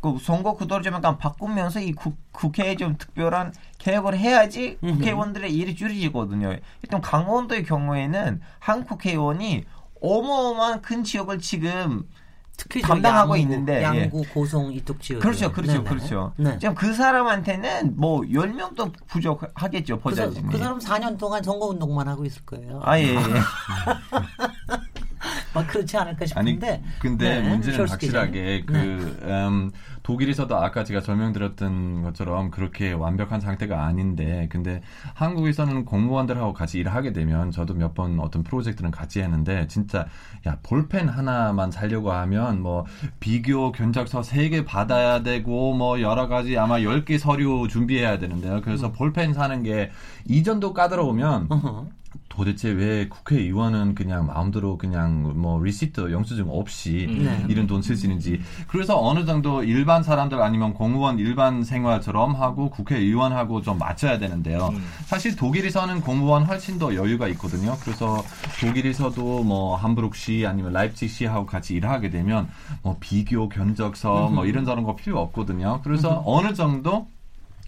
[0.00, 5.74] 그 선거 구도를 좀 약간 바꾸면서 이 국, 국회에 좀 특별한 개혁을 해야지 국회의원들의 일이
[5.74, 6.54] 줄이거든요.
[6.82, 9.64] 일단 강원도의 경우에는 한 국회의원이
[10.00, 12.06] 어마어마한 큰 지역을 지금
[12.56, 14.32] 특히 담당하고 양구, 있는데 양구 예.
[14.32, 15.84] 고성 이쪽 지역 그렇죠 그렇죠 네네.
[15.84, 16.58] 그렇죠 네.
[16.58, 22.24] 지금 그 사람한테는 뭐 10명도 부족하겠죠 버자지 그, 그, 사람 4년 동안 선거 운동만 하고
[22.24, 23.16] 있을 거예요 아예 예.
[25.56, 26.68] 막 그렇지 않을까 싶은데.
[26.70, 29.46] 아니, 근데 네, 문제는 확실하게 그 네.
[29.46, 29.72] 음,
[30.06, 34.80] 독일에서도 아까 제가 설명드렸던 것처럼 그렇게 완벽한 상태가 아닌데 근데
[35.14, 40.06] 한국에서는 공무원들하고 같이 일을 하게 되면 저도 몇 번 어떤 프로젝트는 같이 했는데 진짜
[40.46, 42.84] 야 볼펜 하나만 살려고 하면 뭐
[43.18, 48.60] 비교 견적서 세 개 받아야 되고 뭐 여러 가지 아마 열 개 서류 준비해야 되는데요.
[48.62, 48.92] 그래서 음.
[48.92, 49.90] 볼펜 사는 게
[50.28, 51.48] 이 정도 까다로우면.
[52.36, 57.24] 도대체 왜 국회의원은 그냥 마음대로 그냥 뭐 receipt 영수증 없이 음.
[57.24, 57.46] 네.
[57.48, 62.68] 이런 돈 쓸 수 있는지 그래서 어느 정도 일반 사람들 아니면 공무원 일반 생활처럼 하고
[62.68, 64.68] 국회의원하고 좀 맞춰야 되는데요.
[64.74, 64.84] 음.
[65.06, 67.74] 사실 독일에서는 공무원 훨씬 더 여유가 있거든요.
[67.82, 68.22] 그래서
[68.60, 72.48] 독일에서도 뭐 함부르크시 아니면 라이프치히시하고 같이 일하게 되면
[72.82, 75.80] 뭐 비교 견적서 뭐 이런 저런 거 필요 없거든요.
[75.82, 77.08] 그래서 어느 정도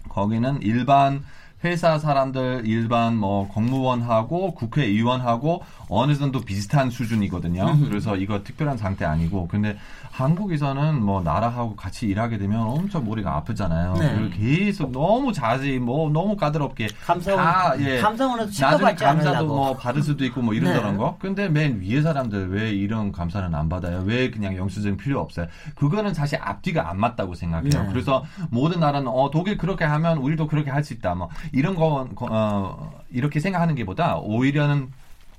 [0.09, 1.23] 거기는 일반
[1.63, 7.77] 회사 사람들 일반 뭐 공무원하고 국회의원하고 어느 정도 비슷한 수준이거든요.
[7.85, 9.77] 그래서 이거 특별한 상태 아니고 근데
[10.23, 13.93] 한국에서는 뭐 나라하고 같이 일하게 되면 엄청 머리가 아프잖아요.
[13.93, 14.29] 네.
[14.35, 17.99] 계속 너무 자세히 뭐 너무 까다롭게 감사원 다, 예.
[18.01, 19.55] 감사원에서 나중에 감사도 않으려고.
[19.55, 20.97] 뭐 받을 수도 있고 뭐 이런저런 네.
[20.97, 21.15] 거.
[21.19, 24.03] 근데 맨 위에 사람들 왜 이런 감사는 안 받아요?
[24.05, 25.47] 왜 그냥 영수증 필요 없어요?
[25.75, 27.83] 그거는 사실 앞뒤가 안 맞다고 생각해요.
[27.83, 27.89] 네.
[27.89, 31.13] 그래서 모든 나라는 어 독일 그렇게 하면 우리도 그렇게 할 수 있다.
[31.13, 34.87] 뭐 이런 거 어, 이렇게 생각하는 게보다 오히려는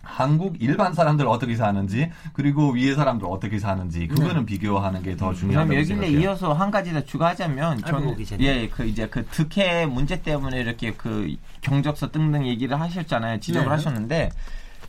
[0.03, 4.47] 한국 일반 사람들 어떻게 사는지 그리고 위에 사람들 어떻게 사는지 그거는 네.
[4.47, 6.21] 비교하는 게 더 중요하다고 여기에 생각해요.
[6.21, 11.35] 이어서 한 가지 더 추가하자면 저는 예, 그 이제 그 특혜 문제 때문에 이렇게 그
[11.61, 13.41] 경적서 등등 얘기를 하셨잖아요.
[13.41, 13.75] 지적을 네.
[13.75, 14.31] 하셨는데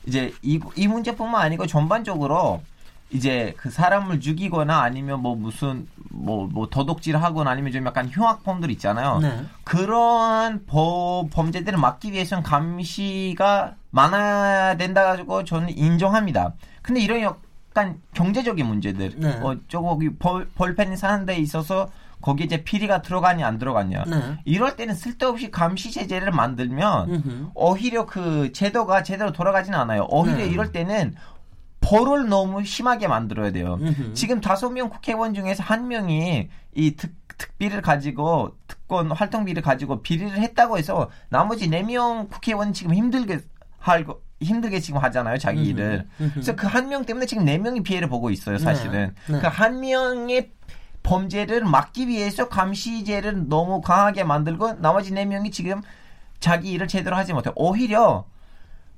[0.05, 2.61] 이제 이, 이 문제뿐만 아니고 전반적으로
[3.13, 9.19] 이제 그 사람을 죽이거나 아니면 뭐 무슨 뭐, 뭐 도둑질하거나 아니면 좀 약간 흉악범들 있잖아요.
[9.19, 9.45] 네.
[9.63, 16.53] 그런 보, 범죄들을 막기 위해서는 감시가 많아야 된다 가지고 저는 인정합니다.
[16.81, 19.39] 근데 이런 약간 경제적인 문제들, 네.
[19.41, 21.89] 어, 저기 벌, 벌펜 사는 데 있어서
[22.21, 24.03] 거기에 이제 피리가 들어가냐 안 들어가냐.
[24.05, 24.37] 네.
[24.45, 27.51] 이럴 때는 쓸데없이 감시 제재를 만들면 음흠.
[27.55, 30.05] 오히려 그 제도가 제대로 돌아가지는 않아요.
[30.09, 30.45] 오히려 네.
[30.45, 31.15] 이럴 때는
[31.91, 33.77] 벌을 너무 심하게 만들어야 돼요.
[33.81, 34.13] 음흠.
[34.13, 40.31] 지금 다섯 명 국회의원 중에서 한 명이 이 특, 특비를 가지고 특권 활동비를 가지고 비리를
[40.31, 43.39] 했다고 해서 나머지 네 명 국회의원 지금 힘들게
[43.77, 44.05] 할
[44.39, 46.07] 힘들게 지금 하잖아요 자기 일을.
[46.33, 49.13] 그래서 그 한 명 때문에 지금 네 명이 피해를 보고 있어요 사실은.
[49.27, 49.33] 네.
[49.33, 49.39] 네.
[49.41, 50.49] 그한 명의
[51.03, 55.81] 범죄를 막기 위해서 감시제를 너무 강하게 만들고 나머지 네 명이 지금
[56.39, 57.53] 자기 일을 제대로 하지 못해요.
[57.57, 58.25] 오히려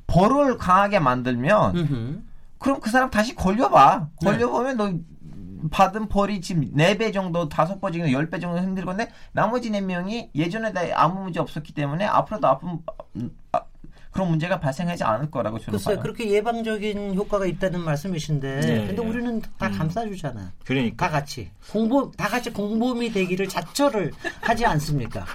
[0.06, 2.33] 벌을 강하게 만들면.
[2.63, 4.08] 그럼 그 사람 다시 걸려봐.
[4.21, 4.32] 네.
[4.32, 4.84] 걸려보면 네.
[4.84, 10.73] 너 받은 벌이 지금 4배 정도, 5배 정도, 10배 정도 힘들 건데, 나머지 4명이 예전에
[10.73, 12.80] 다 아무 문제 없었기 때문에 앞으로도 아픈,
[13.52, 13.62] 아,
[14.13, 16.04] 그런 문제가 발생하지 않을 거라고 저는 글쎄요, 봐요.
[16.04, 18.88] 그렇게 예방적인 효과가 있다는 말씀이신데, 네.
[18.88, 19.78] 근데 우리는 다 음.
[19.78, 20.54] 감싸주잖아.
[20.63, 25.26] 그러니까 다 같이 공범 다 같이 공범이 되기를 자처를 하지 않습니까?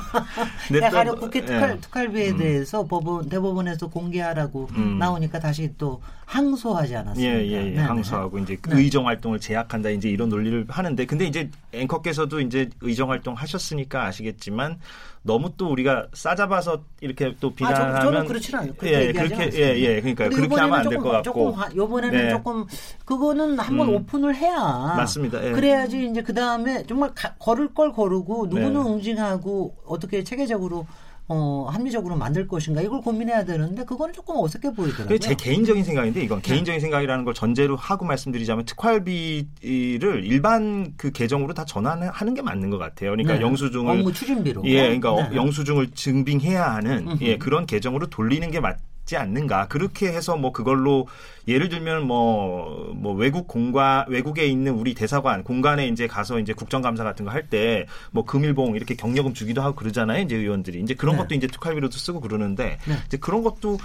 [0.72, 1.80] 네, 가령 국회 특활 예.
[1.80, 2.38] 특활비에 음.
[2.38, 4.98] 대해서 법원 대법원에서 공개하라고 음.
[4.98, 7.34] 나오니까 다시 또 항소하지 않았습니까?
[7.38, 7.78] 예, 예, 예.
[7.78, 8.76] 항소하고 이제 네.
[8.76, 14.78] 의정 활동을 제약한다 이제 이런 논리를 하는데, 근데 이제 앵커께서도 이제 의정 활동 하셨으니까 아시겠지만.
[15.26, 18.74] 너무 또 우리가 싸잡아서 이렇게 또 비난하면 하면 그렇지 않아요.
[18.82, 20.00] 예, 그렇게 예, 예.
[20.02, 21.22] 그러니까 그렇게 하면 안 될 것 같고.
[21.22, 22.30] 조금 이번에는 네.
[22.30, 22.66] 조금
[23.06, 23.94] 그거는 한번 음.
[23.94, 25.42] 오픈을 해야 맞습니다.
[25.42, 25.52] 예.
[25.52, 28.90] 그래야지 이제 그 다음에 정말 가, 걸을 걸 거르고 누구는 네.
[28.90, 30.86] 응징하고 어떻게 체계적으로
[31.26, 35.18] 어, 합리적으로 만들 것인가 이걸 고민해야 되는데 그거는 조금 어색해 보이더라고요.
[35.18, 36.50] 제 개인적인 생각인데 이건 네.
[36.50, 42.76] 개인적인 생각이라는 걸 전제로 하고 말씀드리자면 특활비를 일반 그 계정으로 다 전환하는 게 맞는 것
[42.76, 43.10] 같아요.
[43.10, 43.40] 그러니까 네.
[43.40, 45.36] 영수증을 업무 추진비로 예, 그러니까 네.
[45.36, 48.78] 영수증을 증빙해야 하는 예, 그런 계정으로 돌리는 게 맞.
[49.04, 51.06] 지 않는가 그렇게 해서 뭐 그걸로
[51.46, 57.04] 예를 들면 뭐뭐 뭐 외국 공관 외국에 있는 우리 대사관 공간에 이제 가서 이제 국정감사
[57.04, 61.16] 같은 거 할 때 뭐 금일봉 이렇게 경력금 주기도 하고 그러잖아요 이제 의원들이 이제 그런
[61.16, 61.22] 네.
[61.22, 62.94] 것도 이제 특활비로도 쓰고 그러는데 네.
[63.06, 63.78] 이제 그런 것도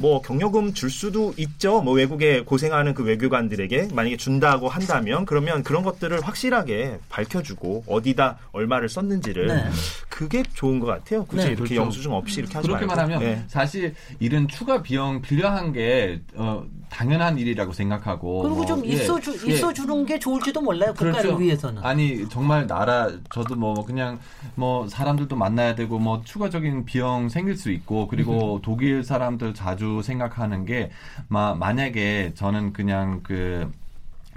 [0.00, 1.82] 뭐 경력금 줄 수도 있죠.
[1.82, 8.88] 뭐 외국에 고생하는 그 외교관들에게 만약에 준다고 한다면 그러면 그런 것들을 확실하게 밝혀주고 어디다 얼마를
[8.88, 9.64] 썼는지를 네.
[10.08, 11.24] 그게 좋은 것 같아요.
[11.26, 11.82] 굳이 네, 이렇게 그렇죠.
[11.82, 13.02] 영수증 없이 이렇게 하지 그렇게 말고.
[13.02, 13.44] 말하면 네.
[13.48, 19.32] 사실 이런 추가 비용 필요한 게 어, 당연한 일이라고 생각하고 그리고 좀 뭐, 있어 주
[19.48, 20.92] 예, 있어 주는 게 좋을지도 몰라요.
[20.92, 21.36] 국가를 그렇죠.
[21.38, 21.82] 위해서는.
[21.82, 24.18] 아니 정말 나라 저도 뭐 그냥
[24.56, 28.62] 뭐 사람들도 만나야 되고 뭐 추가적인 비용 생길 수 있고 그리고 음.
[28.62, 30.90] 독일 사람들 자주 생각하는 게
[31.28, 33.70] 마, 만약에 저는 그냥 그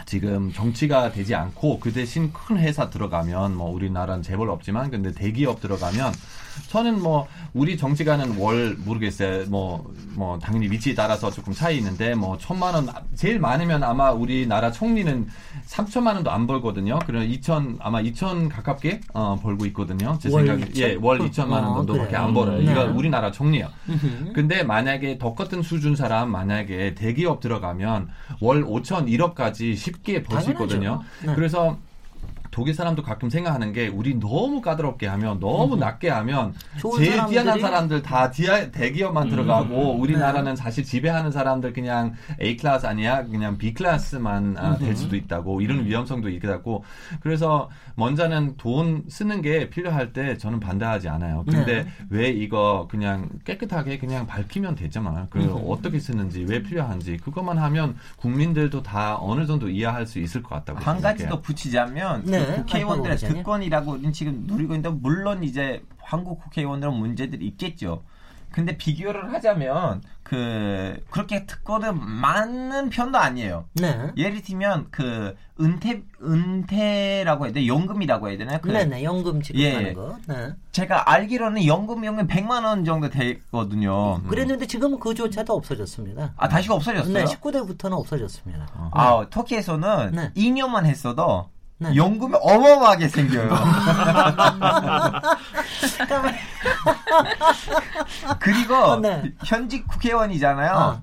[0.06, 5.60] 지금 정치가 되지 않고 그 대신 큰 회사 들어가면 뭐 우리나라는 재벌 없지만 근데 대기업
[5.60, 6.14] 들어가면
[6.70, 9.46] 저는 뭐 우리 정치가는 월 모르겠어요.
[9.50, 14.72] 뭐뭐 뭐 당연히 위치에 따라서 조금 차이 있는데 뭐 천만 원 제일 많으면 아마 우리나라
[14.72, 15.28] 총리는
[15.68, 17.00] 3천만 원도 안 벌거든요.
[17.06, 20.18] 그래 2천 아마 2천 가깝게 어, 벌고 있거든요.
[20.20, 22.58] 제 생각에 예, 월 2천만 원 어, 정도밖에 어, 안 벌어요.
[22.62, 22.72] 네.
[22.72, 23.68] 이거 우리나라 총리요.
[24.34, 28.10] 근데 만약에 똑같은 수준 사람 만약에 대기업 들어가면
[28.42, 31.02] 월 5천 1억까지 쉽게 벌 수 있거든요.
[31.26, 31.34] 네.
[31.36, 31.78] 그래서
[32.54, 35.80] 독일 사람도 가끔 생각하는 게 우리 너무 까다롭게 하면 너무 음.
[35.80, 36.54] 낮게 하면
[36.98, 37.42] 제일 사람들이...
[37.42, 39.30] 뛰어난 사람들 다 디아, 대기업만 음.
[39.32, 40.56] 들어가고 우리나라는 네.
[40.56, 45.80] 사실 지배하는 사람들 그냥 A 클래스 아니야 그냥 B 클래스만 아, 될 수도 있다고 이런
[45.80, 45.86] 음.
[45.86, 46.84] 위험성도 있다고
[47.22, 51.44] 그래서 먼저는 돈 쓰는 게 필요할 때 저는 반대하지 않아요.
[51.50, 51.88] 근데 네.
[52.10, 55.28] 왜 이거 그냥 깨끗하게 그냥 밝히면 되잖아.
[55.32, 55.64] 그 음.
[55.68, 60.80] 어떻게 쓰는지 왜 필요한지 그것만 하면 국민들도 다 어느 정도 이해할 수 있을 것 같다고
[60.80, 62.43] 한 가지 더 붙이자면 네.
[62.46, 62.56] 네.
[62.58, 68.04] 국회의원들의 특권이라고 지금 누리고 있는데 물론 이제 한국 국회의원들은 문제들이 있겠죠.
[68.54, 73.66] 근데 비교를 하자면 그 그렇게 특권은 많은 편도 아니에요.
[73.74, 74.12] 네.
[74.16, 78.60] 예를 들면 그 은퇴 은퇴라고 해야 돼 연금이라고 해야 되나?
[78.60, 79.94] 그, 네네 연금 지급하는 예.
[79.94, 80.18] 거.
[80.28, 80.54] 네.
[80.72, 84.18] 제가 알기로는 연금 연금 100만 원 정도 되거든요.
[84.18, 84.28] 음.
[84.28, 86.34] 그랬는데 지금은 그조차도 없어졌습니다.
[86.38, 87.14] 아 다시 없어졌어요?
[87.14, 88.68] 네, 19대부터는 없어졌습니다.
[88.76, 88.90] 어.
[88.94, 90.32] 아 터키에서는 네.
[90.36, 91.50] 2년만 했어도
[91.80, 91.96] 네.
[91.96, 93.50] 연금이 어마어마하게 생겨요.
[98.40, 99.34] 그리고 어, 네.
[99.46, 100.74] 현직 국회의원이잖아요.
[100.74, 101.02] 어.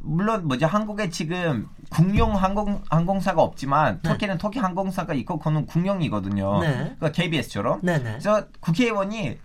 [0.00, 4.08] 물론 뭐죠 한국에 지금 국영 항공 항공사가 없지만 네.
[4.08, 6.60] 터키는 터키 항공사가 있고 그거는 국영이거든요.
[6.60, 6.72] 네.
[6.72, 7.80] 그러니까 KBS처럼.
[7.82, 8.04] 네, 네.
[8.04, 9.38] 그래서 국회의원이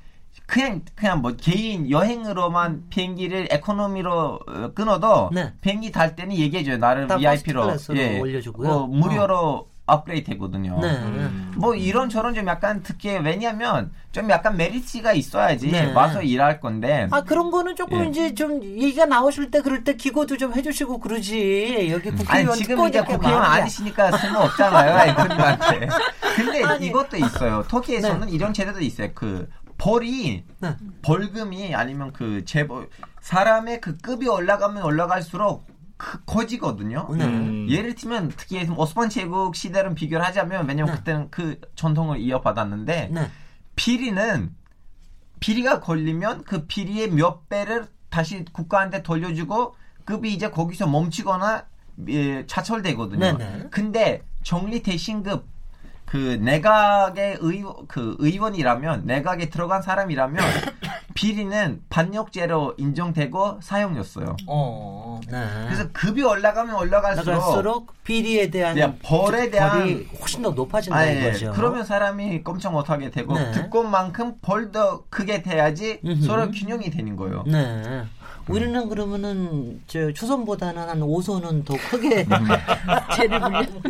[0.46, 4.40] 그냥 그냥 뭐 개인 여행으로만 비행기를 에코노미로
[4.74, 5.54] 끊어도 네.
[5.62, 6.78] 비행기 탈 때는 얘기해줘요.
[6.78, 8.70] 나를 VIP로 예, 올려주고요.
[8.70, 9.77] 어, 무료로 어.
[9.88, 10.78] 업그레이드 되거든요.
[10.82, 10.90] 네.
[10.90, 11.54] 음.
[11.56, 15.94] 뭐 이런 저런 좀 약간 특히 왜냐하면 좀 약간 메리트가 있어야지 네.
[15.94, 17.08] 와서 일할 건데.
[17.10, 18.10] 아 그런 거는 조금 예.
[18.10, 21.88] 이제 좀 얘기가 나오실 때 그럴 때 기고도 좀 해주시고 그러지.
[21.90, 25.88] 여기 국회의원 아니 지금 이제 국회의원 아니시니까 쓸모 없잖아요, 애들한테.
[26.36, 26.88] 근데 아니.
[26.88, 27.64] 이것도 있어요.
[27.70, 28.34] 터키에서는 네.
[28.34, 29.10] 이런 제도도 있어요.
[29.16, 30.76] 그 벌이 네.
[31.02, 32.90] 벌금이 아니면 그 재벌
[33.22, 35.66] 사람의 그 급이 올라가면 올라갈수록
[35.98, 37.08] 그 커지거든요.
[37.18, 37.26] 네.
[37.26, 37.68] 음.
[37.70, 40.98] 예를 들면 특히 오스만 제국 시대를 비교를 하자면 왜냐면 네.
[40.98, 43.32] 그때는 그 전통을 이어받았는데 네.
[43.76, 44.56] 비리는
[45.40, 49.76] 비리가 걸리면 그 비리의 몇 배를 다시 국가한테 돌려주고
[50.06, 51.66] 급이 이제 거기서 멈추거나
[52.10, 53.20] 예, 차철되거든요.
[53.20, 53.68] 네, 네.
[53.72, 55.46] 근데 정리 대신급
[56.06, 60.38] 그 내각의 의, 그 의원이라면 내각에 들어간 사람이라면
[61.18, 64.38] 비리는 반역죄로 인정되고 사형이었어요.
[64.46, 65.48] 어, 네.
[65.66, 71.32] 그래서 급이 올라가면 올라갈수록 비리에 대한 네, 벌에 대한 훨씬 더 높아진다는 아, 예.
[71.32, 71.54] 거죠.
[71.56, 73.52] 그러면 사람이 꼼짝 못하게 되고 네.
[73.52, 77.44] 특권만큼 벌도 크게 돼야지 서로 균형이 되는 거예요.
[77.48, 78.06] 네.
[78.48, 82.26] 우리는 그러면은 저 추선보다는 한 5선은 더 크게
[83.16, 83.82] 죄를 물려고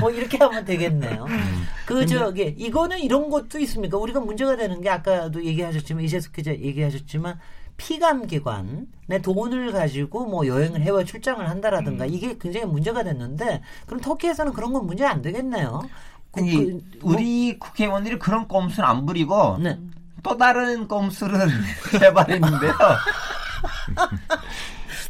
[0.00, 1.24] 뭐 이렇게 하면 되겠네요.
[1.28, 1.66] 음.
[1.86, 3.96] 그 저기 이거는 이런 것도 있습니까?
[3.96, 7.40] 우리가 문제가 되는 게 아까도 얘기하셨지만 이재석 기자 얘기하셨지만
[7.76, 12.10] 피감 기관내 돈을 가지고 뭐 여행을 해외 출장을 한다라든가 음.
[12.12, 15.82] 이게 굉장히 문제가 됐는데 그럼 터키에서는 그런 건 문제 안 되겠네요.
[16.30, 19.76] 그, 그, 우리 뭐, 국회의원들이 그런 꼼수를 안 부리고 네.
[20.22, 21.48] 또 다른 꼼수를
[21.98, 22.72] 개발했는데요.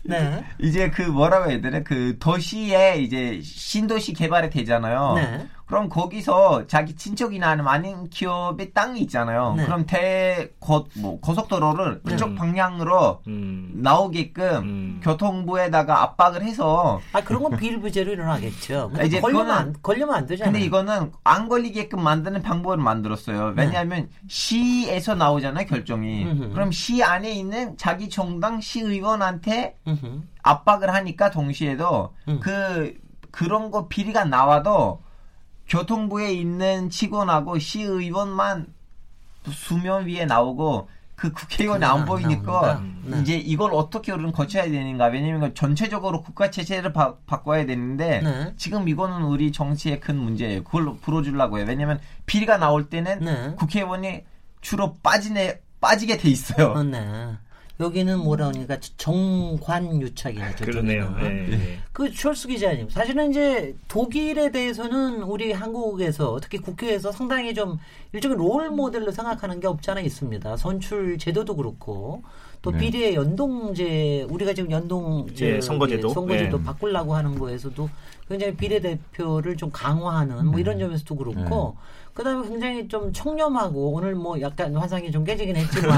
[0.04, 0.44] 네.
[0.58, 5.12] 이제 그 뭐라고 해야 되나 그 도시에 이제 신도시 개발이 되잖아요.
[5.16, 5.46] 네.
[5.68, 9.54] 그럼 거기서 자기 친척이나 아니면 아닌 기업의 땅이 있잖아요.
[9.54, 9.66] 네.
[9.66, 12.10] 그럼 대고 뭐 고속도로를 네.
[12.10, 13.72] 그쪽 방향으로 음.
[13.74, 15.00] 나오게끔 음.
[15.02, 18.92] 교통부에다가 압박을 해서 아 그런 건 비일부재로 일어나겠죠.
[19.04, 20.52] 이제 걸리면 안, 걸리면 안 되잖아요.
[20.52, 23.50] 근데 이거는 안 걸리게끔 만드는 방법을 만들었어요.
[23.50, 23.64] 네.
[23.66, 26.24] 왜냐하면 시에서 나오잖아요 결정이.
[26.24, 26.52] 음흠.
[26.54, 30.22] 그럼 시 안에 있는 자기 정당 시의원한테 음흠.
[30.42, 32.40] 압박을 하니까 동시에도 음.
[32.40, 32.94] 그
[33.30, 35.02] 그런 거 비리가 나와도
[35.68, 38.66] 교통부에 있는 직원하고 시의원만
[39.50, 43.20] 수면 위에 나오고 그 국회의원이 안 보이니까 네.
[43.20, 48.54] 이제 이걸 어떻게 우리는 거쳐야 되는가 왜냐면 전체적으로 국가 체제를 바, 꿔야 되는데 네.
[48.56, 53.54] 지금 이거는 우리 정치의 큰 문제예요 그걸 풀어주려고 해요 왜냐면 비리가 나올 때는 네.
[53.56, 54.22] 국회의원이
[54.60, 57.36] 주로 빠지네 빠지게 돼 있어요 어, 네.
[57.80, 60.56] 여기는 뭐라 그러니까 정관유착이네.
[60.56, 61.14] 그러네요.
[61.20, 61.78] 네, 네.
[61.92, 67.78] 그 철수 기자님, 사실은 이제 독일에 대해서는 우리 한국에서 특히 국회에서 상당히 좀
[68.12, 70.56] 일종의 롤 모델로 생각하는 게 없지 않아 있습니다.
[70.56, 72.22] 선출 제도도 그렇고
[72.62, 72.78] 또 네.
[72.78, 76.62] 비례 연동제 우리가 지금 연동제 예, 선거제도 선거제도 예.
[76.64, 77.88] 바꾸려고 하는 거에서도
[78.28, 80.84] 굉장히 비례 대표를 좀 강화하는 뭐 이런 네.
[80.84, 81.88] 점에서도 그렇고 네.
[82.18, 85.96] 그다음에 굉장히 좀 청렴하고 오늘 뭐 약간 환상이 좀 깨지긴 했지만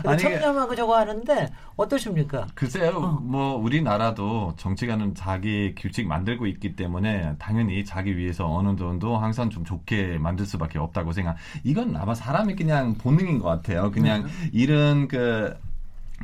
[0.18, 2.46] 청렴하고 저거 하는데 어떠십니까?
[2.54, 3.20] 글쎄요, 어.
[3.20, 9.62] 뭐 우리나라도 정치가는 자기 규칙 만들고 있기 때문에 당연히 자기 위해서 어느 정도 항상 좀
[9.62, 11.36] 좋게 만들 수밖에 없다고 생각.
[11.62, 13.90] 이건 아마 사람이 그냥 본능인 것 같아요.
[13.90, 14.30] 그냥 네.
[14.52, 15.54] 이런 그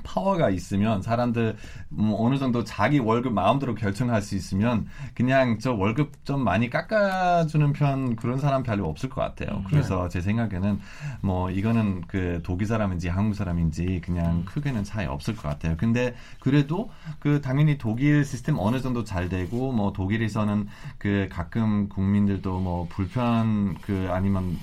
[0.06, 1.56] 파워가 있으면 사람들
[1.88, 7.72] 뭐 어느 정도 자기 월급 마음대로 결정할 수 있으면 그냥 저 월급 좀 많이 깎아주는
[7.72, 9.58] 편 그런 사람 별로 없을 것 같아요.
[9.58, 9.64] 음.
[9.68, 10.08] 그래서 네.
[10.08, 10.78] 제 생각에는
[11.20, 14.44] 뭐 이거는 그 독일 사람인지 한국 사람인지 그냥 음.
[14.44, 15.76] 크게는 차이 없을 것 같아요.
[15.76, 22.60] 근데 그래도 그 당연히 독일 시스템 어느 정도 잘 되고 뭐 독일에서는 그 가끔 국민들도
[22.60, 24.56] 뭐 불편 그 아니면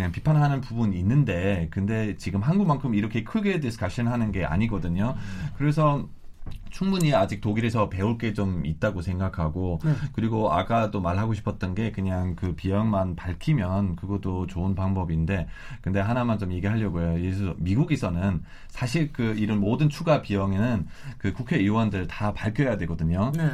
[0.00, 5.14] 그냥 비판하는 부분이 있는데 근데 지금 한국만큼 이렇게 크게 discussion 하는 게 아니거든요.
[5.58, 6.08] 그래서
[6.70, 9.92] 충분히 아직 독일에서 배울 게 좀 있다고 생각하고 네.
[10.14, 15.48] 그리고 아까도 말하고 싶었던 게 그냥 그 비용만 밝히면 그것도 좋은 방법인데
[15.82, 17.22] 근데 하나만 좀 얘기하려고요.
[17.22, 20.86] 예를 미국에서는 사실 그 이런 모든 추가 비용에는
[21.18, 23.32] 그 국회의원들 다 밝혀야 되거든요.
[23.36, 23.50] 네.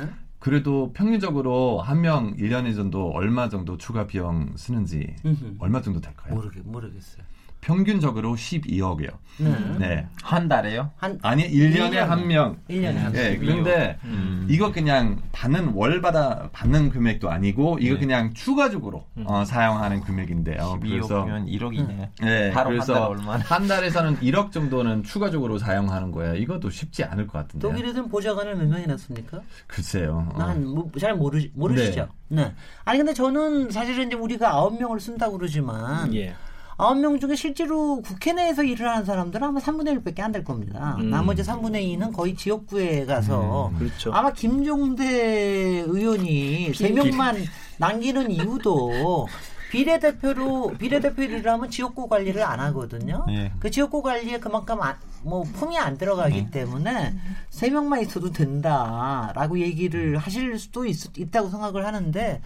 [0.51, 5.57] 그래도 평균적으로 한 명 1년에 정도 얼마 정도 추가 비용 쓰는지 음흠.
[5.59, 6.35] 얼마 정도 될까요?
[6.37, 7.25] 모르겠, 모르겠어요.
[7.67, 9.11] 평균적으로 12억이요.
[9.39, 9.77] 네.
[9.79, 10.07] 네.
[10.23, 10.93] 한 달에요?
[10.97, 11.97] 한 아니 1년에 1년에.
[11.97, 12.57] 한 명.
[12.71, 13.13] 1년에 한 명.
[13.13, 13.37] 네.
[13.37, 14.47] 그런데 음.
[14.49, 18.01] 이거 그냥 받는 월 받아 받는 금액도 아니고 이거 네.
[18.01, 19.25] 그냥 추가적으로 음.
[19.27, 20.79] 어, 사용하는 금액인데요.
[20.81, 21.89] 그래서 1억이네.
[21.89, 22.07] 음.
[22.21, 22.53] 네.
[22.55, 26.37] 그래서 한, 한 달에 서는 1억 정도는 추가적으로 사용하는 거예요.
[26.37, 27.67] 이것도 쉽지 않을 것 같은데.
[27.67, 29.41] 독일에서는 보좌관을 몇 명이나 습니까?
[29.67, 30.29] 글쎄요.
[30.35, 30.39] 어.
[30.39, 32.09] 난잘 뭐, 모르 모르시죠?
[32.29, 32.45] 네.
[32.45, 32.55] 네.
[32.85, 36.33] 아니 근데 저는 사실은 이제 우리가 9명을 쓴다고 그러지만 예.
[36.79, 40.97] 아홉 명 중에 실제로 국회 내에서 일을 하는 사람들은 아마 3분의 1밖에 안 될 겁니다.
[41.01, 41.09] 음.
[41.11, 44.13] 나머지 3분의 2는 거의 지역구에 가서 음, 그렇죠.
[44.13, 47.37] 아마 김종대 의원이 3명만
[47.79, 49.27] 남기는 이유도
[49.71, 53.25] 비례대표로 비례대표를 하면 지역구 관리를 안 하거든요.
[53.31, 53.53] 예.
[53.59, 56.51] 그 지역구 관리에 그만큼 안, 뭐 품이 안 들어가기 예.
[56.51, 57.15] 때문에
[57.51, 62.41] 세 명만 있어도 된다라고 얘기를 하실 수도 있, 있다고 생각을 하는데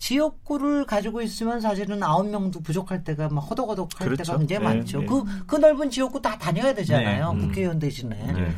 [0.00, 4.22] 지역구를 가지고 있으면 사실은 아홉 명도 부족할 때가 막 허덕허덕 할 그렇죠.
[4.24, 5.00] 때가 굉장히 네, 많죠.
[5.00, 5.38] 그그 네.
[5.46, 7.32] 그 넓은 지역구 다 다녀야 되잖아요.
[7.32, 7.46] 네.
[7.46, 8.16] 국회의원 대신에.
[8.32, 8.52] 네.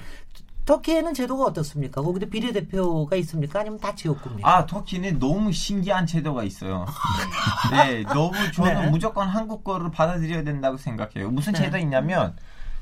[0.67, 2.01] 터키에는 제도가 어떻습니까?
[2.03, 3.61] 거기도 비례대표가 있습니까?
[3.61, 4.49] 아니면 다 지역구입니까?
[4.49, 6.87] 아, 터키는 너무 신기한 제도가 있어요.
[7.73, 8.91] 네, 너무 저는 네.
[8.91, 11.31] 무조건 한국 거를 받아들여야 된다고 생각해요.
[11.31, 11.63] 무슨 네.
[11.63, 12.37] 제도 있냐면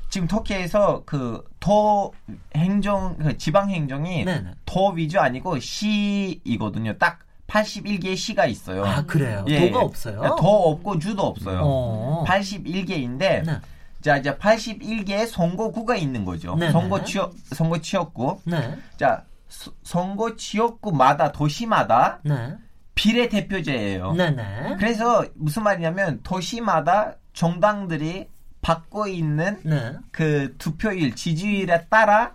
[0.09, 2.11] 지금 터키에서 그 더
[2.55, 6.97] 행정 그 지방 행정이 네, 더 위주 아니고 시이거든요.
[6.97, 7.19] 딱
[7.49, 8.85] 81개의 시가 있어요.
[8.85, 9.43] 아, 그래요?
[9.47, 10.21] 예, 도가 없어요?
[10.39, 11.61] 더 없고 주도 없어요.
[11.63, 12.23] 어.
[12.27, 13.59] 81개인데, 네.
[14.01, 16.55] 자, 이제 81개의 선거구가 있는 거죠.
[16.55, 17.55] 네, 선거 지역, 네.
[17.55, 18.39] 선거 지역구.
[18.45, 18.77] 네.
[18.97, 22.55] 자, 서, 선거 지역구마다, 도시마다 네.
[22.95, 24.13] 비례 대표제예요.
[24.13, 24.75] 네네.
[24.77, 28.27] 그래서 무슨 말이냐면, 도시마다 정당들이
[28.61, 29.93] 받고 있는 네.
[30.11, 32.33] 그 투표일, 지지율에 따라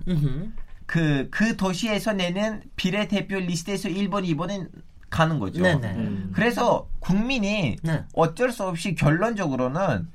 [0.87, 4.69] 그, 그 도시에서 내는 비례대표 리스트에서 1번, 2번은
[5.15, 5.63] 가는 거죠.
[5.63, 5.89] 네네.
[5.93, 6.33] 음.
[6.35, 8.05] 그래서 국민이 네.
[8.15, 10.09] 어쩔 수 없이 결론적으로는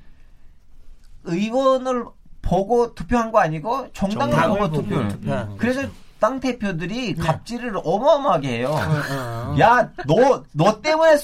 [1.24, 2.06] 의원을
[2.42, 5.08] 보고 투표한 거 아니고 정당을 보고 투표를.
[5.08, 5.88] 투표한 그래서
[6.20, 7.22] 당 대표들이 네.
[7.22, 8.72] 갑질을 어마어마하게 해요.
[8.72, 9.60] 어, 어, 어.
[9.60, 11.16] 야, 너, 너 때문에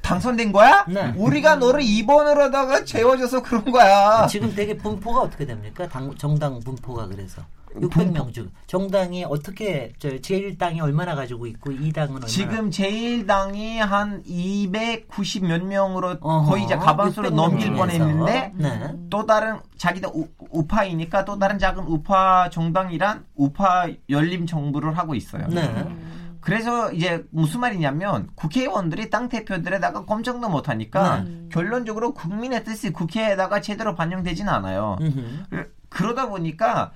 [0.00, 0.86] 당선된 거야?
[0.88, 1.12] 네.
[1.14, 4.26] 우리가 너를 2번으로다가 세워줘서 그런 거야.
[4.28, 5.86] 지금 되게 분포가 어떻게 됩니까?
[5.88, 7.42] 당, 정당 분포가 그래서.
[7.74, 15.44] 600명 중 정당이 어떻게 저 제1당이 얼마나 가지고 있고 2당은 얼마나 지금 제1당이 한 290
[15.46, 18.92] 몇 명으로 어허, 거의 이제 가반수로 넘길 뻔했는데 네.
[19.08, 25.46] 또 다른 자기들 우, 우파이니까 또 다른 작은 우파 정당이란 우파 열림 정부를 하고 있어요.
[25.48, 25.86] 네.
[26.40, 31.48] 그래서 이제 무슨 말이냐면 국회의원들이 땅 대표들에다가 검증도 못하니까 네.
[31.50, 34.96] 결론적으로 국민의 뜻이 국회에다가 제대로 반영되지는 않아요.
[35.00, 35.66] 음흠.
[35.90, 36.92] 그러다 보니까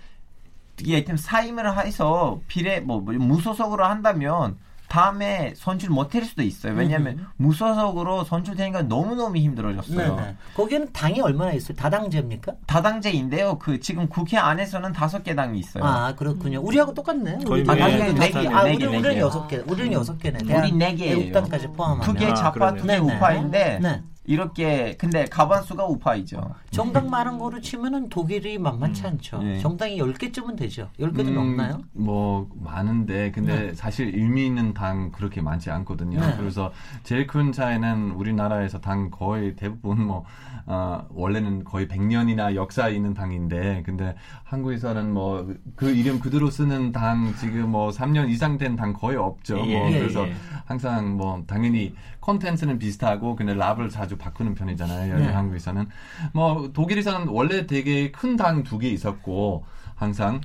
[0.83, 4.57] 이하여튼 사임을 해서 비례 뭐 무소속으로 한다면
[4.89, 6.75] 다음에 선출 못할 수도 있어요.
[6.75, 7.27] 왜냐하면 음.
[7.37, 10.16] 무소속으로 선출되니까 너무너무 힘들어졌어요.
[10.16, 10.37] 네네.
[10.55, 11.77] 거기는 당이 얼마나 있어요?
[11.77, 12.53] 다당제입니까?
[12.66, 13.59] 다당제인데요.
[13.59, 15.83] 그 지금 국회 안에서는 다섯 개 당이 있어요.
[15.83, 16.61] 아 그렇군요.
[16.61, 17.39] 우리하고 똑같네.
[17.47, 18.47] 우리 아, 당이 네 개.
[18.49, 19.57] 아 우리 우리는 여섯 개.
[19.66, 20.39] 우리는 여섯 개네.
[20.55, 21.33] 우리 네 개예요.
[21.33, 22.05] 당까지 포함하면.
[22.05, 23.79] 두개 좌파, 두개 우파인데.
[23.83, 24.03] 네.
[24.27, 26.55] 이렇게 근데 가반수가 우파이죠.
[26.70, 29.07] 정당 많은 거로 치면은 독일이 만만치 음.
[29.07, 29.43] 않죠.
[29.43, 29.59] 네.
[29.59, 30.89] 정당이 10개쯤은 되죠.
[30.99, 31.81] 10개도 음, 넘나요?
[31.93, 33.75] 뭐 많은데 근데 네.
[33.75, 36.20] 사실 의미 있는 당 그렇게 많지 않거든요.
[36.20, 36.37] 네.
[36.39, 36.72] 그래서
[37.03, 40.25] 제일 큰 차이는 우리나라에서 당 거의 대부분 뭐
[40.66, 44.14] 어, 원래는 거의 100년이나 역사 있는 당인데 근데
[44.45, 45.47] 한국에서는 뭐
[45.77, 49.59] 그 이름 그대로 쓰는 당 지금 뭐 3년 이상 된 당 거의 없죠.
[49.66, 50.35] 예, 뭐 예, 그래서 예.
[50.64, 51.95] 항상 뭐 당연히
[52.25, 55.18] 콘텐츠는 비슷하고 근데 랍을 자주 바꾸는 편이잖아요.
[55.18, 55.27] 네.
[55.27, 55.87] 한국에서는
[56.33, 59.64] 뭐 독일에서는 원래 되게 큰 당 두 개 있었고
[59.95, 60.41] 항상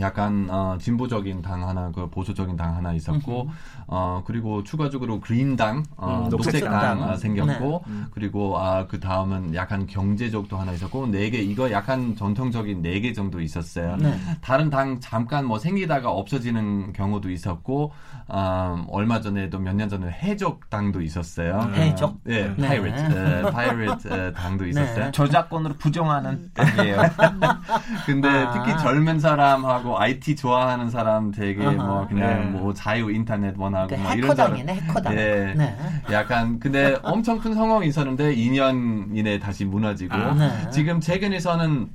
[0.00, 3.50] 약간 어, 진보적인 당 하나, 그 보수적인 당 하나 있었고,
[3.86, 7.94] 어 그리고 추가적으로 그린당, 어, 음, 녹색당 어, 생겼고, 네.
[8.12, 13.40] 그리고 아그 다음은 약간 경제적도 하나 있었고 네 개 이거 약간 전통적인 네 개 정도
[13.40, 13.96] 있었어요.
[13.96, 14.18] 네.
[14.40, 17.92] 다른 당 잠깐 뭐 생기다가 없어지는 경우도 있었고,
[18.28, 21.58] 어, 얼마 전에도 몇 년 전에 해적 당도 있었어요.
[21.68, 21.74] 음.
[21.74, 22.16] 해적?
[22.24, 22.66] 네, 네.
[22.68, 23.42] pirate, 네.
[23.50, 25.04] pirate 당도 있었어요.
[25.06, 25.10] 네.
[25.12, 26.96] 저작권을 부정하는 당이에요.
[28.06, 28.50] 근데 아.
[28.52, 31.84] 특히 젊은 사람하고 하고 IT 좋아하는 사람 되게 uh-huh.
[31.84, 32.58] 뭐 그냥 네.
[32.58, 35.14] 뭐 자유 인터넷 원하고 그러니까 뭐 이런 사람 해커당.
[35.14, 35.54] 네.
[35.54, 35.76] 네.
[36.12, 40.70] 약간 근데 엄청 큰 성공이 있었는데 2년 이내 다시 무너지고 아, 네.
[40.70, 41.88] 지금 최근에서는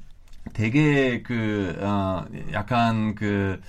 [0.54, 3.60] 되게 그 어, 약간 그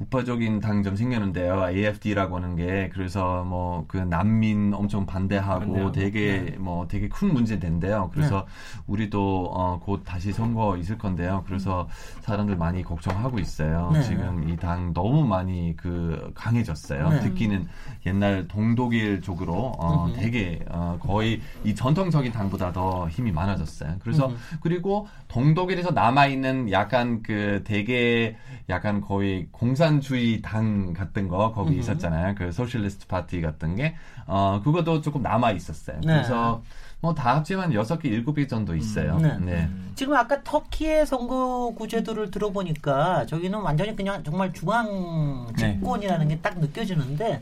[0.00, 1.68] 우파적인 당 좀 생겼는데요.
[1.70, 5.92] AFD라고 하는 게 그래서 뭐 그 난민 엄청 반대하고 반대하고.
[5.92, 6.56] 되게 네.
[6.58, 8.10] 뭐 되게 큰 문제된대요.
[8.12, 8.82] 그래서 네.
[8.86, 11.42] 우리도 어, 곧 다시 선거 있을 건데요.
[11.46, 11.88] 그래서
[12.20, 13.90] 사람들 많이 걱정하고 있어요.
[13.92, 14.02] 네.
[14.02, 17.08] 지금 이 당 너무 많이 그 강해졌어요.
[17.10, 17.20] 네.
[17.20, 17.66] 특히는
[18.06, 23.96] 옛날 동독일 쪽으로 어, 되게 어, 거의 이 전통적인 당보다 더 힘이 많아졌어요.
[24.00, 28.36] 그래서 그리고 동독일에서 남아 있는 약간 그 되게
[28.68, 31.80] 약간 거의 공사 공산주의 당 같은 거 거기 음흠.
[31.80, 32.34] 있었잖아요.
[32.36, 33.94] 그 socialist party 같은 게
[34.26, 35.96] 어, 그것도 조금 남아 있었어요.
[36.04, 36.14] 네.
[36.14, 36.62] 그래서
[37.00, 39.16] 뭐 다 합치면 여섯 개 일곱 개 정도 있어요.
[39.16, 39.38] 음, 네.
[39.40, 39.68] 네.
[39.94, 46.34] 지금 아까 터키의 선거 구제도를 들어보니까 저기는 완전히 그냥 정말 중앙 집권이라는 네.
[46.36, 47.40] 게 딱 느껴지는데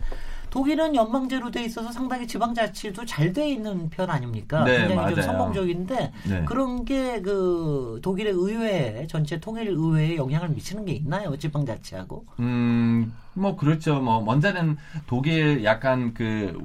[0.57, 4.65] 독일은 연방제로 돼 있어서 상당히 지방자치도 잘 돼 있는 편 아닙니까?
[4.65, 5.15] 네, 굉장히 맞아요.
[5.17, 6.45] 좀 성공적인데 네.
[6.47, 11.37] 그런 게 그 독일의 의회 전체 통일 의회에 영향을 미치는 게 있나요?
[11.37, 12.25] 지방자치하고?
[12.41, 13.13] 음.
[13.37, 14.01] 뭐 그렇죠.
[14.01, 14.77] 뭐 먼저는
[15.07, 16.59] 독일 약간 그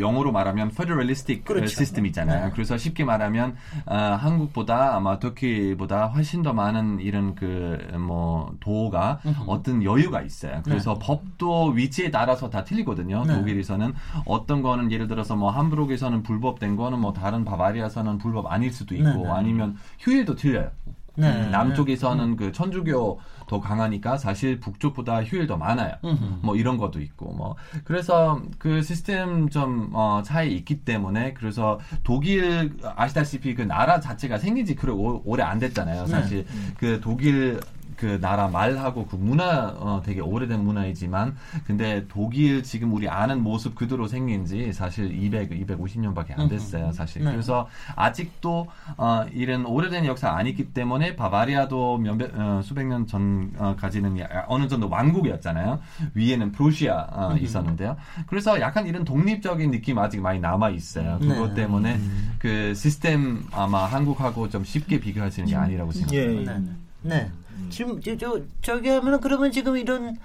[0.00, 1.66] 영어로 말하면 federalistic 그렇죠.
[1.66, 2.46] 시스템 있잖아요.
[2.46, 2.50] 네.
[2.52, 3.56] 그래서 쉽게 말하면
[3.86, 10.60] 어, 한국보다 아마 터키보다 훨씬 더 많은 이런 그 뭐 도가 어떤 여유가 있어요.
[10.64, 11.06] 그래서 네.
[11.06, 13.24] 법도 위치에 따라서 다 틀리거든요.
[13.24, 13.34] 네.
[13.34, 13.92] 독일에서는
[14.26, 19.08] 어떤 거는 예를 들어서 뭐 함부르크에서는 불법된 거는 뭐 다른 바바리아에서는 불법 아닐 수도 있고
[19.08, 19.28] 네, 네.
[19.28, 20.70] 아니면 휴일도 틀려요.
[21.14, 21.30] 네.
[21.30, 22.36] 음, 남쪽에서는 음.
[22.36, 23.20] 그 천주교
[23.52, 25.92] 더 강하니까 사실 북쪽보다 휴일 더 많아요.
[26.02, 26.38] 음흠.
[26.40, 32.72] 뭐 이런 것도 있고 뭐 그래서 그 시스템 좀 어, 차이 있기 때문에 그래서 독일
[32.96, 36.06] 아시다시피 그 나라 자체가 생긴 지 그래 오래 안 됐잖아요.
[36.06, 36.52] 사실 네.
[36.78, 37.60] 그 독일
[38.02, 41.36] 그 나라 말하고 그 문화 어, 되게 오래된 문화이지만
[41.68, 47.22] 근데 독일 지금 우리 아는 모습 그대로 생긴 지 사실 200, 250년밖에 안 됐어요 사실.
[47.22, 47.30] 네.
[47.30, 54.66] 그래서 아직도 어, 이런 오래된 역사 아니기 때문에 바바리아도 몇백 어, 수백 년 전까지는 어느
[54.66, 55.78] 정도 왕국이었잖아요.
[56.14, 57.96] 위에는 프로시아 어, 있었는데요.
[58.26, 61.20] 그래서 약간 이런 독립적인 느낌 아직 많이 남아 있어요.
[61.20, 61.54] 그것 네.
[61.54, 62.00] 때문에
[62.40, 66.54] 그 시스템 아마 한국하고 좀 쉽게 비교하시는 게 아니라고 생각합니다.
[66.54, 66.58] 예.
[66.58, 66.64] 네.
[67.02, 67.30] 네.
[67.72, 70.16] 지금 저, 저 저기 하면은 그러면 지금 이런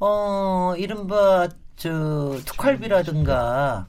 [0.00, 3.86] 어 이른바 저 특활비라든가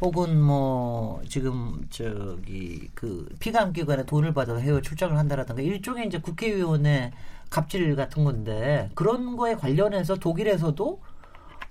[0.00, 7.12] 혹은 뭐 지금 저기 그 피감 기관에 돈을 받아 해외 출장을 한다라든가 일종의 이제 국회의원의
[7.50, 11.00] 갑질 같은 건데 그런 거에 관련해서 독일에서도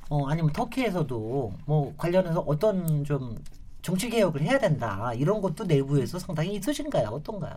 [0.09, 3.37] 어 아니면 터키에서도 뭐 관련해서 어떤 좀
[3.81, 7.09] 정치 개혁을 해야 된다 이런 것도 내부에서 상당히 있으신가요?
[7.09, 7.55] 어떤가요?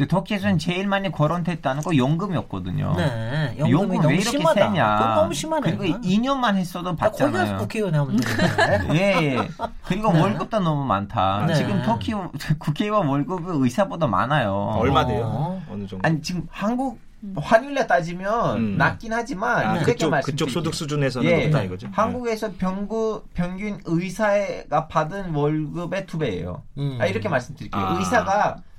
[0.00, 2.94] 이 터키에서는 제일 많이 거론됐다는 거 연금이었거든요.
[2.96, 4.60] 네, 연금이, 연금이 왜 이렇게 심하다.
[4.60, 5.14] 세냐?
[5.14, 5.76] 너무 심하네.
[5.76, 7.58] 그리고 2년만 했어도 받잖아요.
[7.58, 8.94] 거기 국회의원 하면 되는데.
[8.98, 9.48] 예, 예.
[9.84, 10.20] 그리고 네.
[10.20, 11.44] 월급도 너무 많다.
[11.46, 11.54] 네.
[11.54, 12.12] 지금 터키
[12.58, 14.72] 국회의원 월급이 의사보다 많아요.
[14.74, 15.30] 얼마 돼요?
[15.32, 15.62] 어.
[15.70, 16.06] 어느 정도?
[16.06, 16.98] 아니 지금 한국
[17.36, 18.76] 환율에 따지면 음.
[18.76, 21.88] 낮긴 하지만 아, 그쪽, 그쪽 소득 수준에서는 예, 높다 이거죠.
[21.92, 26.62] 한국에서 평균 평균 의사가 받은 월급의 두 배예요.
[26.76, 26.98] 음.
[27.00, 27.82] 아, 이렇게 말씀드릴게요.
[27.82, 27.96] 아.
[27.98, 28.73] 의사가 에,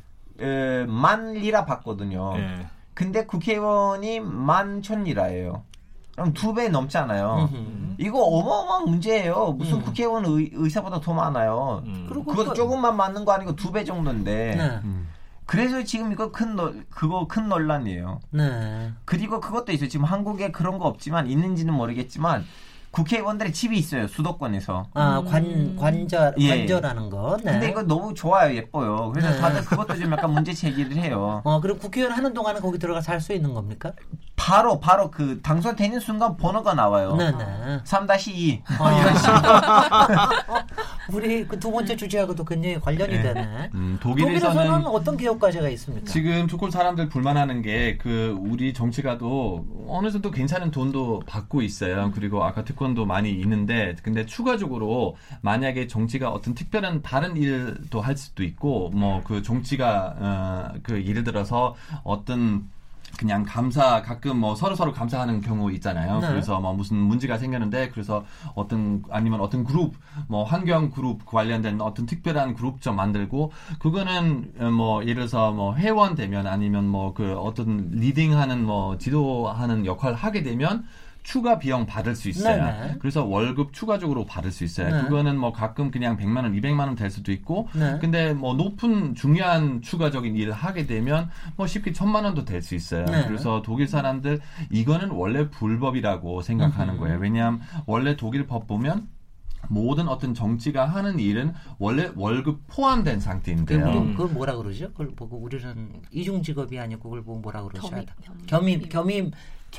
[0.88, 2.34] 만 리라 받거든요.
[2.38, 2.68] 예.
[2.94, 5.64] 근데 국회의원이 만 천 리라예요.
[6.14, 7.50] 그럼 두 배 넘잖아요.
[7.52, 7.96] 음흠.
[7.98, 9.52] 이거 어마어마한 문제예요.
[9.58, 9.82] 무슨 음.
[9.84, 11.84] 국회의원 의, 의사보다 더 많아요.
[11.86, 12.08] 음.
[12.10, 14.56] 그것도 조금만 맞는 거 아니고 두 배 정도인데.
[14.56, 14.80] 네.
[14.86, 15.10] 음.
[15.46, 18.20] 그래서 지금 이거 큰 논, 그거 큰 논란이에요.
[18.32, 18.92] 네.
[19.04, 19.90] 그리고 그것도 있어요.
[19.90, 22.46] 지금 한국에 그런 거 없지만 있는지는 모르겠지만
[22.96, 24.88] 국회의원들의 집이 있어요 수도권에서.
[24.94, 26.48] 아 관 관절 예.
[26.50, 27.38] 관절하는 거.
[27.44, 27.52] 네.
[27.52, 29.12] 근데 이거 너무 좋아요 예뻐요.
[29.14, 29.38] 그래서 네.
[29.40, 31.42] 다들 그것도 좀 약간 문제 제기를 해요.
[31.44, 33.92] 어 그럼 국회의원 하는 동안은 거기 들어가 살 수 있는 겁니까?
[34.36, 37.16] 바로 바로 그 당선되는 순간 번호가 나와요.
[37.16, 37.82] 네네.
[37.86, 38.92] 3-2 어.
[38.92, 39.42] 이런 식으로.
[41.14, 43.22] 우리 그 두 번째 주제하고도 굉장히 관련이 네.
[43.24, 43.70] 되네.
[43.74, 46.06] 음, 독일에서는, 독일에서는 어떤 개혁 과제가 있습니까?
[46.12, 52.12] 지금 조금 사람들 불만하는 게 그 우리 정치가도 어느 정도 괜찮은 돈도 받고 있어요.
[52.14, 58.44] 그리고 아까 특권도 많이 있는데 근데 추가적으로 만약에 정치가 어떤 특별한 다른 일도 할 수도
[58.44, 61.74] 있고 뭐 그 정치가 어, 그 예를 들어서
[62.04, 62.70] 어떤
[63.18, 66.20] 그냥 감사 가끔 뭐 서로 서로 감사하는 경우 있잖아요.
[66.20, 66.28] 네.
[66.28, 68.26] 그래서 뭐 무슨 문제가 생겼는데 그래서
[68.56, 69.96] 어떤 아니면 어떤 그룹
[70.28, 76.16] 뭐 환경 그룹 관련된 어떤 특별한 그룹 좀 만들고 그거는 뭐 예를 들어서 뭐 회원
[76.16, 80.84] 되면 아니면 뭐 그 어떤 leading하는 뭐 지도하는 역할 하게 되면
[81.26, 82.64] 추가 비용 받을 수 있어요.
[82.64, 82.96] 네네.
[83.00, 84.96] 그래서 월급 추가적으로 받을 수 있어요.
[84.96, 85.02] 네.
[85.04, 87.98] 그거는 뭐 가끔 그냥 100만 원, 200만 원 될 수도 있고 네.
[88.00, 93.06] 근데 뭐 높은 중요한 추가적인 일을 하게 되면 뭐 쉽게 천만 원도 될 수 있어요.
[93.06, 93.26] 네.
[93.28, 94.40] 그래서 독일 사람들
[94.72, 97.04] 이거는 원래 불법이라고 생각하는 음흠.
[97.04, 97.20] 거예요.
[97.20, 99.08] 왜냐하면 원래 독일 법 보면
[99.68, 103.84] 모든 어떤 정치가 하는 일은 원래 월급 포함된 상태인데요.
[103.84, 104.90] 그걸, 그걸 뭐라 그러죠?
[104.92, 107.90] 그걸 보고 우리는 이중 직업이 아니고 그걸 보고 뭐라 그러죠?
[108.46, 109.32] 겸임, 겸임, 겸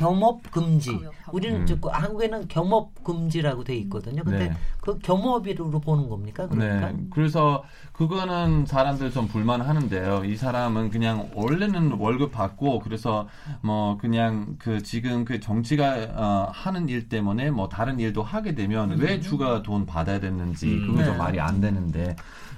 [0.05, 0.91] 업 금지.
[0.91, 1.81] 겸업, 우리는 음.
[1.81, 4.23] 그 한국에는 겸업 금지라고 돼 있거든요.
[4.23, 4.55] 근데 네.
[4.81, 6.47] 그 겸업으로 보는 겁니까?
[6.49, 6.93] 그러니까?
[6.93, 6.99] 네.
[7.11, 7.65] 그래서
[7.97, 10.25] 그거는 사람들 좀 불만하는데요.
[10.27, 13.27] 이 사람은 그냥 원래는 월급 받고 그래서
[13.63, 18.93] 뭐 그냥 그 지금 그 정치가 어, 하는 일 때문에 뭐 다른 일도 하게 되면
[18.93, 18.99] 음.
[19.01, 20.87] 왜 주가 돈 받아야 됐는지 음.
[20.89, 21.19] 그거 좀 네.
[21.19, 22.17] 말이 안 되는데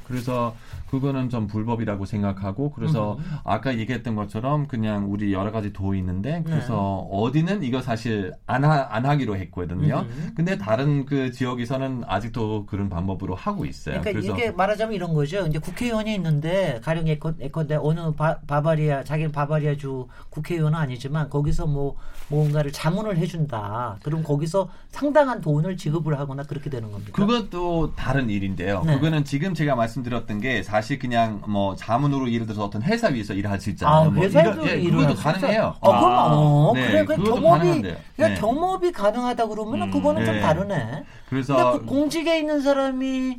[0.09, 0.57] 그래서
[0.91, 3.25] 그거는 좀 불법이라고 생각하고 그래서 음.
[3.45, 7.17] 아까 얘기했던 것처럼 그냥 우리 여러 가지 도 있는데 그래서 네.
[7.19, 10.07] 어디는 이거 사실 안, 하, 안 하기로 했거든요.
[10.09, 10.33] 음.
[10.35, 14.01] 근데 다른 그 지역에서는 아직도 그런 방법으로 하고 있어요.
[14.01, 15.28] 그러니까 이게 말하자면 이런 거죠.
[15.37, 21.67] 이제 국회의원이 있는데 가령 예컨 예컨대 어느 바, 바바리아 자기는 바바리아 주 국회의원은 아니지만 거기서
[21.67, 21.97] 뭐
[22.29, 23.99] 뭔가를 자문을 해준다.
[24.03, 27.13] 그럼 거기서 상당한 돈을 지급을 하거나 그렇게 되는 겁니까?
[27.13, 28.83] 그것도 다른 일인데요.
[28.85, 28.95] 네.
[28.95, 33.61] 그거는 지금 제가 말씀드렸던 게 사실 그냥 뭐 자문으로 예를 들어서 어떤 회사 위에서 일할
[33.61, 34.09] 수 있잖아요.
[34.09, 35.77] 아, 뭐 회사에서 예, 일을 가능해요.
[35.81, 38.35] 어, 그럼 아, 어, 네, 그래 그 경험이 네.
[38.35, 40.27] 경험이 가능하다 그러면 음, 그거는 네.
[40.27, 41.05] 좀 다르네.
[41.29, 43.39] 그래서 그 공직에 있는 사람이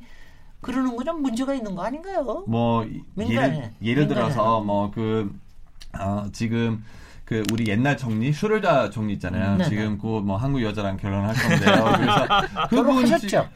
[0.61, 2.43] 그러는 건좀 문제가 있는 거 아닌가요?
[2.47, 2.85] 뭐
[3.15, 5.33] 민간에, 예를, 예를 들어서 뭐그
[5.97, 6.83] 어, 지금
[7.29, 9.57] 그 우리 옛날 총리 슈르다 총리 있잖아요.
[9.57, 11.93] 네 지금 그뭐 한국 여자랑 결혼할 건데요.
[12.01, 12.27] 그래서
[12.69, 13.05] 그분?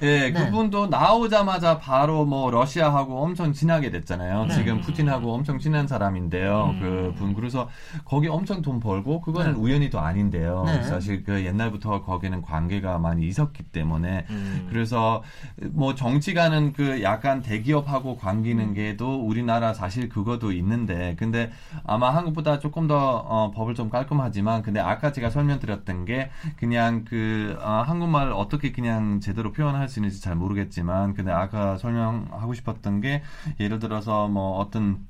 [0.04, 0.32] 예, 네.
[0.32, 4.46] 그분도 나오자마자 바로 뭐 러시아하고 엄청 친하게 됐잖아요.
[4.46, 4.54] 네.
[4.54, 6.76] 지금 푸틴하고 엄청 친한 사람인데요.
[6.76, 7.14] 음.
[7.16, 7.68] 그분 그래서
[8.06, 9.60] 거기 엄청 돈 벌고 그거는 네.
[9.60, 10.66] 우연히 도 아닌데요.
[10.68, 10.84] 네.
[10.84, 14.68] 사실 그 옛날부터 거기는 관계가 많이 있었기 때문에 음.
[14.70, 15.24] 그래서
[15.72, 21.52] 뭐 정치가는 그 약간 대기업하고 관계는 게도 우리나라 사실 그것도 있는데 근데
[21.84, 27.58] 아마 한국보다 조금 더 어, 법을 좀 깔끔하지만 근데 아까 제가 설명드렸던 게 그냥 그
[27.62, 33.24] 어, 한국말 어떻게 그냥 제대로 표현할 수 있는지 잘 모르겠지만 근데 아까 설명하고 싶었던 게
[33.60, 35.06] 예를 들어서 뭐 어떤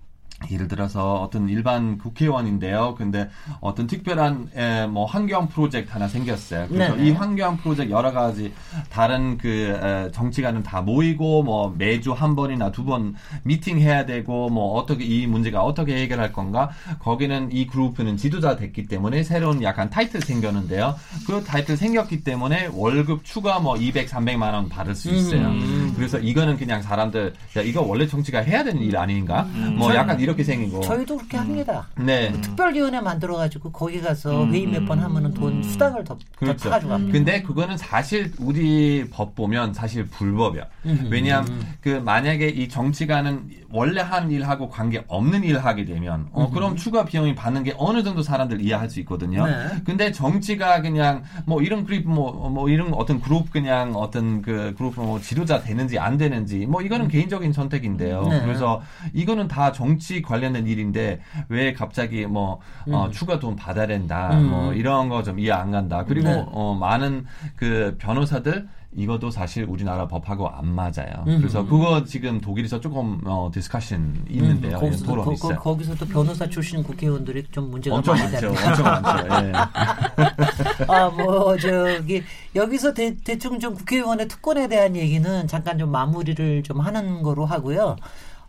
[0.51, 2.95] 예를 들어서 어떤 일반 국회의원인데요.
[2.97, 3.29] 근데
[3.59, 6.67] 어떤 특별한 에, 뭐 환경 프로젝트 하나 생겼어요.
[6.69, 7.07] 그래서 네네.
[7.07, 8.53] 이 환경 프로젝트 여러 가지
[8.89, 9.47] 다른 그
[9.81, 15.05] 에, 정치가는 다 모이고 뭐 매주 한 번이나 두 번 미팅 해야 되고 뭐 어떻게
[15.05, 16.69] 이 문제가 어떻게 해결할 건가?
[16.99, 20.95] 거기는 이 그룹은 지도자 됐기 때문에 새로운 약간 타이틀 생겼는데요.
[21.25, 25.47] 그 타이틀 생겼기 때문에 월급 추가 뭐 200, 300만 원 받을 수 있어요.
[25.47, 25.93] 음.
[25.95, 29.43] 그래서 이거는 그냥 사람들 야 이거 원래 정치가 해야 되는 일 아닌가?
[29.55, 29.75] 음.
[29.77, 30.81] 뭐 약간 이렇게 이렇게 생긴 거.
[30.81, 31.41] 저희도 그렇게 음.
[31.41, 31.87] 합니다.
[31.97, 32.31] 네.
[32.31, 35.63] 그 특별위원회 만들어가지고 거기 가서 음, 회의 몇 번 하면은 돈 음.
[35.63, 36.57] 수당을 더, 그렇죠.
[36.57, 37.13] 더 타가지고 합니다.
[37.13, 40.65] 근데 그거는 사실 우리 법 보면 사실 불법이야.
[41.09, 46.75] 왜냐하면 그 만약에 이 정치가는 원래 한 일하고 관계 없는 일을 하게 되면 어 그럼
[46.75, 49.47] 추가 비용이 받는 게 어느 정도 사람들 이해할 수 있거든요.
[49.47, 49.53] 네.
[49.83, 54.93] 근데 정치가 그냥 뭐 이런 그룹 뭐뭐 뭐 이런 어떤 그룹 그냥 어떤 그 그룹
[54.95, 57.09] 뭐 지도자 되는지 안 되는지 뭐 이거는 음.
[57.09, 58.27] 개인적인 선택인데요.
[58.27, 58.41] 네.
[58.43, 58.81] 그래서
[59.13, 62.59] 이거는 다 정치 관련된 일인데 왜 갑자기 뭐
[62.91, 63.11] 어, 음.
[63.11, 64.49] 추가 돈 받아야 된다 음.
[64.49, 66.03] 뭐 이런 거 좀 이해 안 간다.
[66.05, 66.45] 그리고 네.
[66.49, 71.23] 어, 많은 그 변호사들 이것도 사실 우리나라 법하고 안 맞아요.
[71.27, 71.39] 음.
[71.39, 74.77] 그래서 그거 지금 독일에서 조금 어, discussion 있는데요.
[74.77, 75.59] 음, 거기서, 토론 거, 있어요.
[75.59, 78.49] 거기서도 변호사 출신 국회의원들이 좀 문제가 엄청 많죠.
[78.49, 79.47] 엄청 많죠.
[79.47, 79.51] 예.
[80.87, 82.23] 아 뭐 저기
[82.55, 87.95] 여기서 대, 대충 좀 국회의원의 특권에 대한 얘기는 잠깐 좀 마무리를 좀 하는 거로 하고요.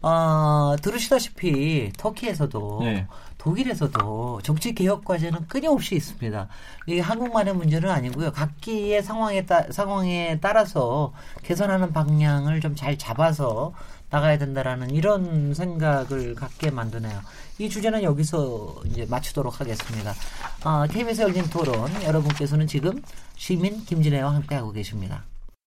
[0.03, 3.07] 어, 들으시다시피 터키에서도 네.
[3.45, 6.49] 독일에서도 정치 개혁 과제는 끊임없이 있습니다.
[6.87, 8.33] 이게 한국만의 문제는 아니고요.
[8.33, 13.73] 각기의 상황에 따, 상황에 따라서 개선하는 방향을 좀 잘 잡아서
[14.11, 17.21] 나가야 된다라는 이런 생각을 갖게 만드네요.
[17.59, 20.13] 이 주제는 여기서 이제 마치도록 하겠습니다.
[20.65, 23.01] 어, KBS 열린 토론 여러분께서는 지금
[23.37, 25.25] 시민 김진애와 함께하고 계십니다.